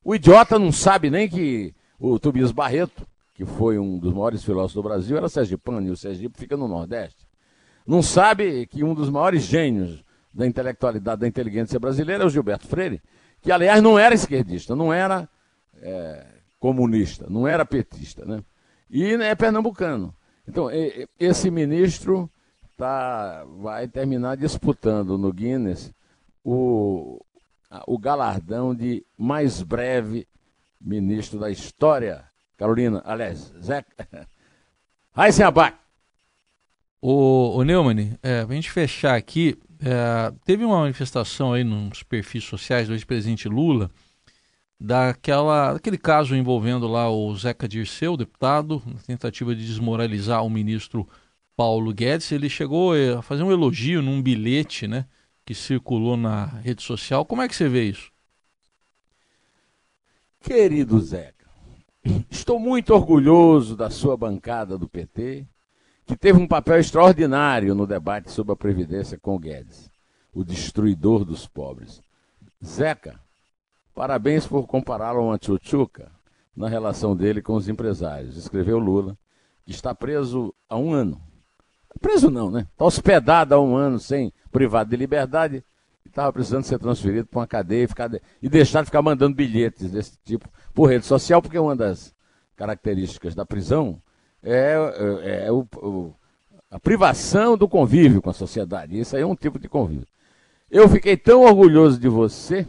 O 0.04 0.14
idiota 0.14 0.58
não 0.58 0.72
sabe 0.72 1.10
nem 1.10 1.28
que 1.28 1.74
o 1.98 2.18
Tobias 2.18 2.52
Barreto, 2.52 3.06
que 3.34 3.44
foi 3.44 3.78
um 3.78 3.98
dos 3.98 4.12
maiores 4.12 4.42
filósofos 4.42 4.74
do 4.74 4.82
Brasil, 4.82 5.16
era 5.16 5.28
sergipano, 5.28 5.86
e 5.86 5.90
o 5.90 5.96
Sergipe 5.96 6.38
fica 6.38 6.56
no 6.56 6.68
Nordeste. 6.68 7.26
Não 7.86 8.02
sabe 8.02 8.66
que 8.66 8.84
um 8.84 8.94
dos 8.94 9.10
maiores 9.10 9.42
gênios 9.42 10.04
da 10.32 10.46
intelectualidade, 10.46 11.20
da 11.20 11.28
inteligência 11.28 11.78
brasileira 11.78 12.24
é 12.24 12.26
o 12.26 12.30
Gilberto 12.30 12.66
Freire, 12.66 13.02
que 13.40 13.50
aliás 13.50 13.82
não 13.82 13.98
era 13.98 14.14
esquerdista, 14.14 14.74
não 14.76 14.92
era 14.92 15.28
é, 15.80 16.26
comunista, 16.58 17.26
não 17.28 17.46
era 17.46 17.64
petista, 17.64 18.24
né? 18.24 18.42
E 18.90 19.04
é 19.04 19.34
pernambucano. 19.34 20.14
Então, 20.46 20.68
esse 21.18 21.50
ministro 21.50 22.30
tá, 22.76 23.44
vai 23.58 23.86
terminar 23.86 24.36
disputando 24.36 25.18
no 25.18 25.32
Guinness 25.32 25.92
o, 26.42 27.20
o 27.86 27.98
galardão 27.98 28.74
de 28.74 29.04
mais 29.16 29.62
breve 29.62 30.26
ministro 30.80 31.38
da 31.38 31.50
história. 31.50 32.24
Carolina, 32.56 33.02
aliás, 33.04 33.52
Zé. 33.62 33.84
Raíssen 35.12 35.44
Abac. 35.46 35.76
O, 37.00 37.56
o 37.56 37.62
Neumann, 37.62 38.18
é, 38.22 38.40
a 38.40 38.52
gente 38.52 38.70
fechar 38.70 39.14
aqui, 39.14 39.56
é, 39.80 40.32
teve 40.44 40.64
uma 40.64 40.80
manifestação 40.80 41.52
aí 41.52 41.62
nos 41.62 42.02
perfis 42.02 42.42
sociais 42.42 42.88
do 42.88 42.94
ex-presidente 42.94 43.48
Lula, 43.48 43.88
daquela, 44.80 45.74
daquele 45.74 45.96
caso 45.96 46.34
envolvendo 46.34 46.88
lá 46.88 47.08
o 47.08 47.32
Zeca 47.36 47.68
Dirceu, 47.68 48.16
deputado, 48.16 48.82
na 48.84 49.00
tentativa 49.00 49.54
de 49.54 49.64
desmoralizar 49.64 50.44
o 50.44 50.50
ministro 50.50 51.08
Paulo 51.56 51.92
Guedes. 51.92 52.32
Ele 52.32 52.48
chegou 52.48 52.96
é, 52.96 53.14
a 53.14 53.22
fazer 53.22 53.44
um 53.44 53.52
elogio 53.52 54.02
num 54.02 54.20
bilhete, 54.20 54.88
né, 54.88 55.06
que 55.48 55.54
circulou 55.54 56.14
na 56.14 56.44
rede 56.44 56.82
social. 56.82 57.24
Como 57.24 57.40
é 57.40 57.48
que 57.48 57.56
você 57.56 57.70
vê 57.70 57.84
isso? 57.84 58.12
Querido 60.42 61.00
Zeca, 61.00 61.48
estou 62.30 62.60
muito 62.60 62.92
orgulhoso 62.92 63.74
da 63.74 63.88
sua 63.88 64.14
bancada 64.14 64.76
do 64.76 64.86
PT, 64.86 65.46
que 66.04 66.14
teve 66.14 66.38
um 66.38 66.46
papel 66.46 66.78
extraordinário 66.78 67.74
no 67.74 67.86
debate 67.86 68.30
sobre 68.30 68.52
a 68.52 68.56
Previdência 68.56 69.18
com 69.18 69.36
o 69.36 69.38
Guedes, 69.38 69.90
o 70.34 70.44
destruidor 70.44 71.24
dos 71.24 71.46
pobres. 71.46 72.02
Zeca, 72.62 73.18
Parabéns 73.94 74.46
por 74.46 74.66
compará-lo 74.66 75.20
a 75.20 75.22
uma 75.22 75.38
tchutchuca 75.38 76.12
na 76.54 76.68
relação 76.68 77.16
dele 77.16 77.40
com 77.40 77.54
os 77.54 77.70
empresários, 77.70 78.36
escreveu 78.36 78.78
Lula, 78.78 79.16
que 79.64 79.70
está 79.70 79.94
preso 79.94 80.54
há 80.68 80.76
um 80.76 80.92
ano. 80.92 81.18
Preso 81.98 82.30
não, 82.30 82.50
né? 82.50 82.66
Está 82.72 82.84
hospedado 82.84 83.54
há 83.54 83.60
um 83.60 83.76
ano 83.76 83.98
sem 83.98 84.32
privado 84.50 84.90
de 84.90 84.96
liberdade 84.96 85.64
e 86.04 86.08
estava 86.08 86.32
precisando 86.32 86.64
ser 86.64 86.78
transferido 86.78 87.26
para 87.26 87.40
uma 87.40 87.46
cadeia 87.46 87.84
e, 87.84 87.88
ficar, 87.88 88.10
e 88.42 88.48
deixar 88.48 88.80
de 88.80 88.86
ficar 88.86 89.02
mandando 89.02 89.34
bilhetes 89.34 89.90
desse 89.90 90.18
tipo 90.24 90.48
por 90.74 90.88
rede 90.88 91.04
social, 91.06 91.42
porque 91.42 91.58
uma 91.58 91.76
das 91.76 92.14
características 92.56 93.34
da 93.34 93.44
prisão 93.44 94.00
é, 94.42 94.74
é, 95.22 95.46
é 95.46 95.52
o, 95.52 95.66
o, 95.76 96.14
a 96.70 96.78
privação 96.78 97.56
do 97.56 97.68
convívio 97.68 98.22
com 98.22 98.30
a 98.30 98.34
sociedade. 98.34 98.98
Isso 98.98 99.16
aí 99.16 99.22
é 99.22 99.26
um 99.26 99.36
tipo 99.36 99.58
de 99.58 99.68
convívio. 99.68 100.06
Eu 100.70 100.88
fiquei 100.88 101.16
tão 101.16 101.42
orgulhoso 101.42 101.98
de 101.98 102.08
você 102.08 102.66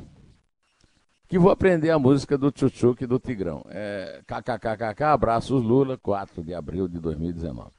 que 1.27 1.37
vou 1.37 1.51
aprender 1.51 1.91
a 1.91 1.99
música 1.99 2.37
do 2.37 2.51
Tchutchuque 2.51 3.03
e 3.03 3.07
do 3.07 3.19
Tigrão. 3.19 3.63
É, 3.69 4.21
KKKKK, 4.25 5.03
abraços 5.03 5.61
Lula, 5.61 5.97
4 5.97 6.43
de 6.43 6.53
abril 6.53 6.87
de 6.87 6.99
2019. 6.99 7.69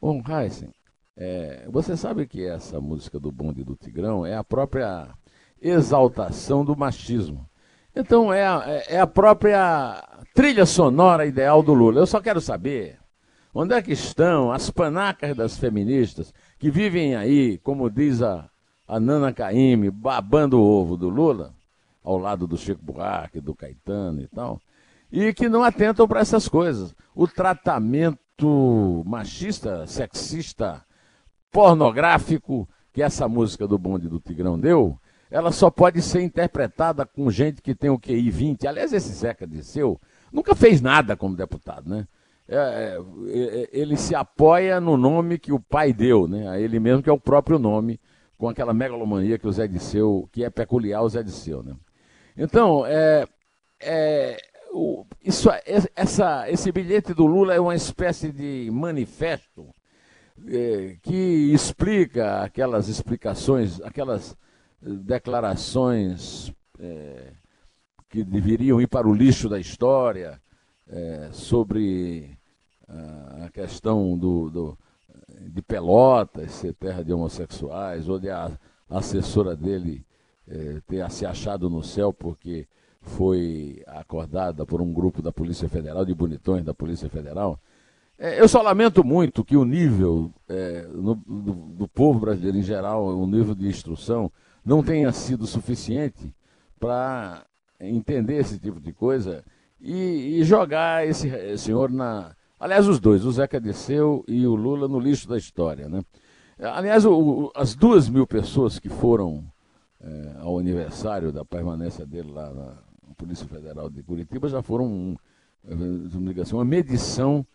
Bom, 0.00 0.22
Heisen, 0.28 0.72
é, 1.16 1.66
você 1.70 1.96
sabe 1.96 2.26
que 2.26 2.44
essa 2.44 2.80
música 2.80 3.20
do 3.20 3.30
Bonde 3.30 3.62
do 3.62 3.76
Tigrão 3.76 4.26
é 4.26 4.36
a 4.36 4.44
própria 4.44 5.08
exaltação 5.60 6.64
do 6.64 6.76
machismo. 6.76 7.48
Então 7.94 8.32
é 8.32 8.44
a, 8.44 8.82
é 8.88 9.00
a 9.00 9.06
própria 9.06 10.02
trilha 10.34 10.66
sonora 10.66 11.26
ideal 11.26 11.62
do 11.62 11.72
Lula. 11.72 12.00
Eu 12.00 12.06
só 12.06 12.20
quero 12.20 12.40
saber 12.40 12.98
onde 13.54 13.72
é 13.72 13.80
que 13.80 13.92
estão 13.92 14.50
as 14.50 14.68
panacas 14.70 15.36
das 15.36 15.56
feministas 15.56 16.34
que 16.58 16.70
vivem 16.70 17.14
aí, 17.14 17.58
como 17.58 17.88
diz 17.88 18.20
a, 18.20 18.50
a 18.86 18.98
Nana 18.98 19.32
Caymmi, 19.32 19.90
babando 19.90 20.60
o 20.60 20.64
ovo 20.64 20.96
do 20.96 21.08
Lula 21.08 21.54
ao 22.02 22.18
lado 22.18 22.46
do 22.46 22.56
Chico 22.56 22.84
Buarque, 22.84 23.40
do 23.40 23.54
Caetano 23.54 24.20
e 24.20 24.26
tal, 24.26 24.60
e 25.10 25.32
que 25.32 25.48
não 25.48 25.62
atentam 25.62 26.06
para 26.08 26.20
essas 26.20 26.48
coisas. 26.48 26.94
O 27.14 27.28
tratamento 27.28 29.02
machista, 29.06 29.86
sexista, 29.86 30.84
pornográfico 31.54 32.68
que 32.92 33.00
essa 33.00 33.28
música 33.28 33.68
do 33.68 33.78
Bonde 33.78 34.08
do 34.08 34.18
Tigrão 34.18 34.58
deu, 34.58 34.98
ela 35.30 35.52
só 35.52 35.70
pode 35.70 36.02
ser 36.02 36.20
interpretada 36.20 37.06
com 37.06 37.30
gente 37.30 37.62
que 37.62 37.76
tem 37.76 37.90
o 37.90 37.98
QI 37.98 38.28
20. 38.28 38.66
Aliás, 38.66 38.92
esse 38.92 39.12
Zeca 39.12 39.46
Disseu 39.46 40.00
nunca 40.32 40.56
fez 40.56 40.80
nada 40.80 41.16
como 41.16 41.36
deputado, 41.36 41.88
né? 41.88 42.08
É, 42.48 42.56
é, 42.56 42.98
é, 43.28 43.68
ele 43.72 43.96
se 43.96 44.16
apoia 44.16 44.80
no 44.80 44.96
nome 44.96 45.38
que 45.38 45.52
o 45.52 45.60
pai 45.60 45.92
deu, 45.92 46.26
né? 46.26 46.48
A 46.48 46.58
ele 46.58 46.80
mesmo, 46.80 47.02
que 47.04 47.08
é 47.08 47.12
o 47.12 47.20
próprio 47.20 47.56
nome, 47.56 48.00
com 48.36 48.48
aquela 48.48 48.74
megalomania 48.74 49.38
que 49.38 49.46
o 49.46 49.52
Zé 49.52 49.68
Disseu, 49.68 50.28
que 50.32 50.42
é 50.42 50.50
peculiar 50.50 50.98
ao 50.98 51.08
Zé 51.08 51.22
Disseu, 51.22 51.62
né? 51.62 51.74
Então, 52.36 52.84
é, 52.84 53.26
é, 53.80 54.36
o, 54.72 55.06
isso, 55.24 55.48
essa, 55.94 56.50
esse 56.50 56.72
bilhete 56.72 57.14
do 57.14 57.26
Lula 57.26 57.54
é 57.54 57.60
uma 57.60 57.76
espécie 57.76 58.32
de 58.32 58.68
manifesto 58.72 59.68
é, 60.48 60.96
que 61.02 61.52
explica 61.52 62.42
aquelas 62.42 62.88
explicações, 62.88 63.80
aquelas 63.82 64.36
declarações 64.80 66.52
é, 66.78 67.32
que 68.08 68.22
deveriam 68.22 68.80
ir 68.80 68.86
para 68.86 69.08
o 69.08 69.14
lixo 69.14 69.48
da 69.48 69.58
história 69.58 70.40
é, 70.88 71.30
sobre 71.32 72.36
a, 72.88 73.46
a 73.46 73.50
questão 73.50 74.16
do, 74.18 74.50
do, 74.50 74.78
de 75.40 75.62
Pelotas 75.62 76.52
ser 76.52 76.74
terra 76.74 77.02
de 77.02 77.12
homossexuais, 77.12 78.08
ou 78.08 78.18
de 78.18 78.30
a, 78.30 78.50
a 78.90 78.98
assessora 78.98 79.56
dele 79.56 80.04
é, 80.46 80.80
ter 80.86 81.10
se 81.10 81.24
achado 81.24 81.70
no 81.70 81.82
céu 81.82 82.12
porque 82.12 82.66
foi 83.00 83.82
acordada 83.86 84.64
por 84.64 84.80
um 84.80 84.92
grupo 84.92 85.20
da 85.20 85.32
Polícia 85.32 85.68
Federal, 85.68 86.04
de 86.04 86.14
bonitões 86.14 86.64
da 86.64 86.74
Polícia 86.74 87.08
Federal. 87.08 87.58
É, 88.18 88.40
eu 88.40 88.48
só 88.48 88.62
lamento 88.62 89.02
muito 89.02 89.44
que 89.44 89.56
o 89.56 89.64
nível 89.64 90.32
é, 90.48 90.86
no, 90.92 91.14
do, 91.16 91.52
do, 91.52 91.88
povo 91.88 92.20
brasileiro 92.20 92.58
em 92.58 92.62
geral, 92.62 93.06
o 93.06 93.26
nível 93.26 93.54
de 93.54 93.66
instrução, 93.66 94.30
não 94.64 94.82
tenha 94.82 95.10
sido 95.12 95.46
suficiente 95.46 96.32
para 96.78 97.44
entender 97.80 98.36
esse 98.36 98.58
tipo 98.58 98.80
de 98.80 98.92
coisa 98.92 99.44
e, 99.80 100.38
e 100.38 100.44
jogar 100.44 101.06
esse, 101.06 101.28
esse, 101.28 101.64
senhor 101.64 101.90
na. 101.90 102.34
Aliás, 102.58 102.86
os 102.86 103.00
dois, 103.00 103.24
o 103.24 103.32
Zeca 103.32 103.60
Disseu 103.60 104.24
e 104.28 104.46
o 104.46 104.54
Lula, 104.54 104.86
no 104.88 104.98
lixo 104.98 105.28
da 105.28 105.36
história. 105.36 105.88
Né? 105.88 106.02
Aliás, 106.58 107.04
o, 107.04 107.50
as 107.54 107.74
duas 107.74 108.08
mil 108.08 108.26
pessoas 108.26 108.78
que 108.78 108.88
foram 108.88 109.44
é, 110.00 110.36
ao 110.38 110.58
aniversário 110.58 111.32
da 111.32 111.44
permanência 111.44 112.06
dele 112.06 112.30
lá 112.30 112.50
na, 112.52 112.74
Polícia 113.14 113.46
Federal 113.46 113.88
de 113.88 114.02
Curitiba 114.02 114.48
já 114.48 114.60
foram 114.60 114.86
um, 114.86 115.16
assim, 116.40 116.54
uma 116.54 116.64
medição 116.64 117.46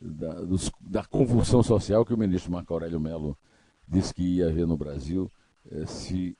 da, 0.00 0.34
dos, 0.34 0.70
da, 0.80 1.04
convulsão 1.04 1.62
social 1.62 2.04
que 2.04 2.14
o 2.14 2.18
ministro 2.18 2.52
Marco 2.52 2.72
Aurélio 2.72 3.00
Mello 3.00 3.36
disse 3.86 4.14
que 4.14 4.22
ia 4.22 4.48
haver 4.48 4.66
no 4.66 4.76
Brasil 4.76 5.30
eh, 5.70 5.86
se 5.86 6.36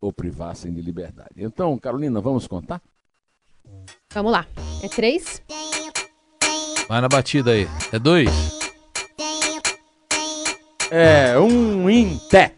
o 0.00 0.12
privassem 0.12 0.72
de 0.72 0.80
liberdade. 0.80 1.32
Então, 1.36 1.76
Carolina, 1.78 2.20
vamos 2.20 2.46
contar? 2.46 2.80
Vamos 4.12 4.30
lá. 4.30 4.46
É 4.82 4.88
três? 4.88 5.42
Vai 6.86 7.00
na 7.00 7.08
batida 7.08 7.52
aí. 7.52 7.66
É 7.92 7.98
dois? 7.98 8.28
É 10.90 11.38
um 11.38 11.88
em 11.88 12.18
té. 12.28 12.54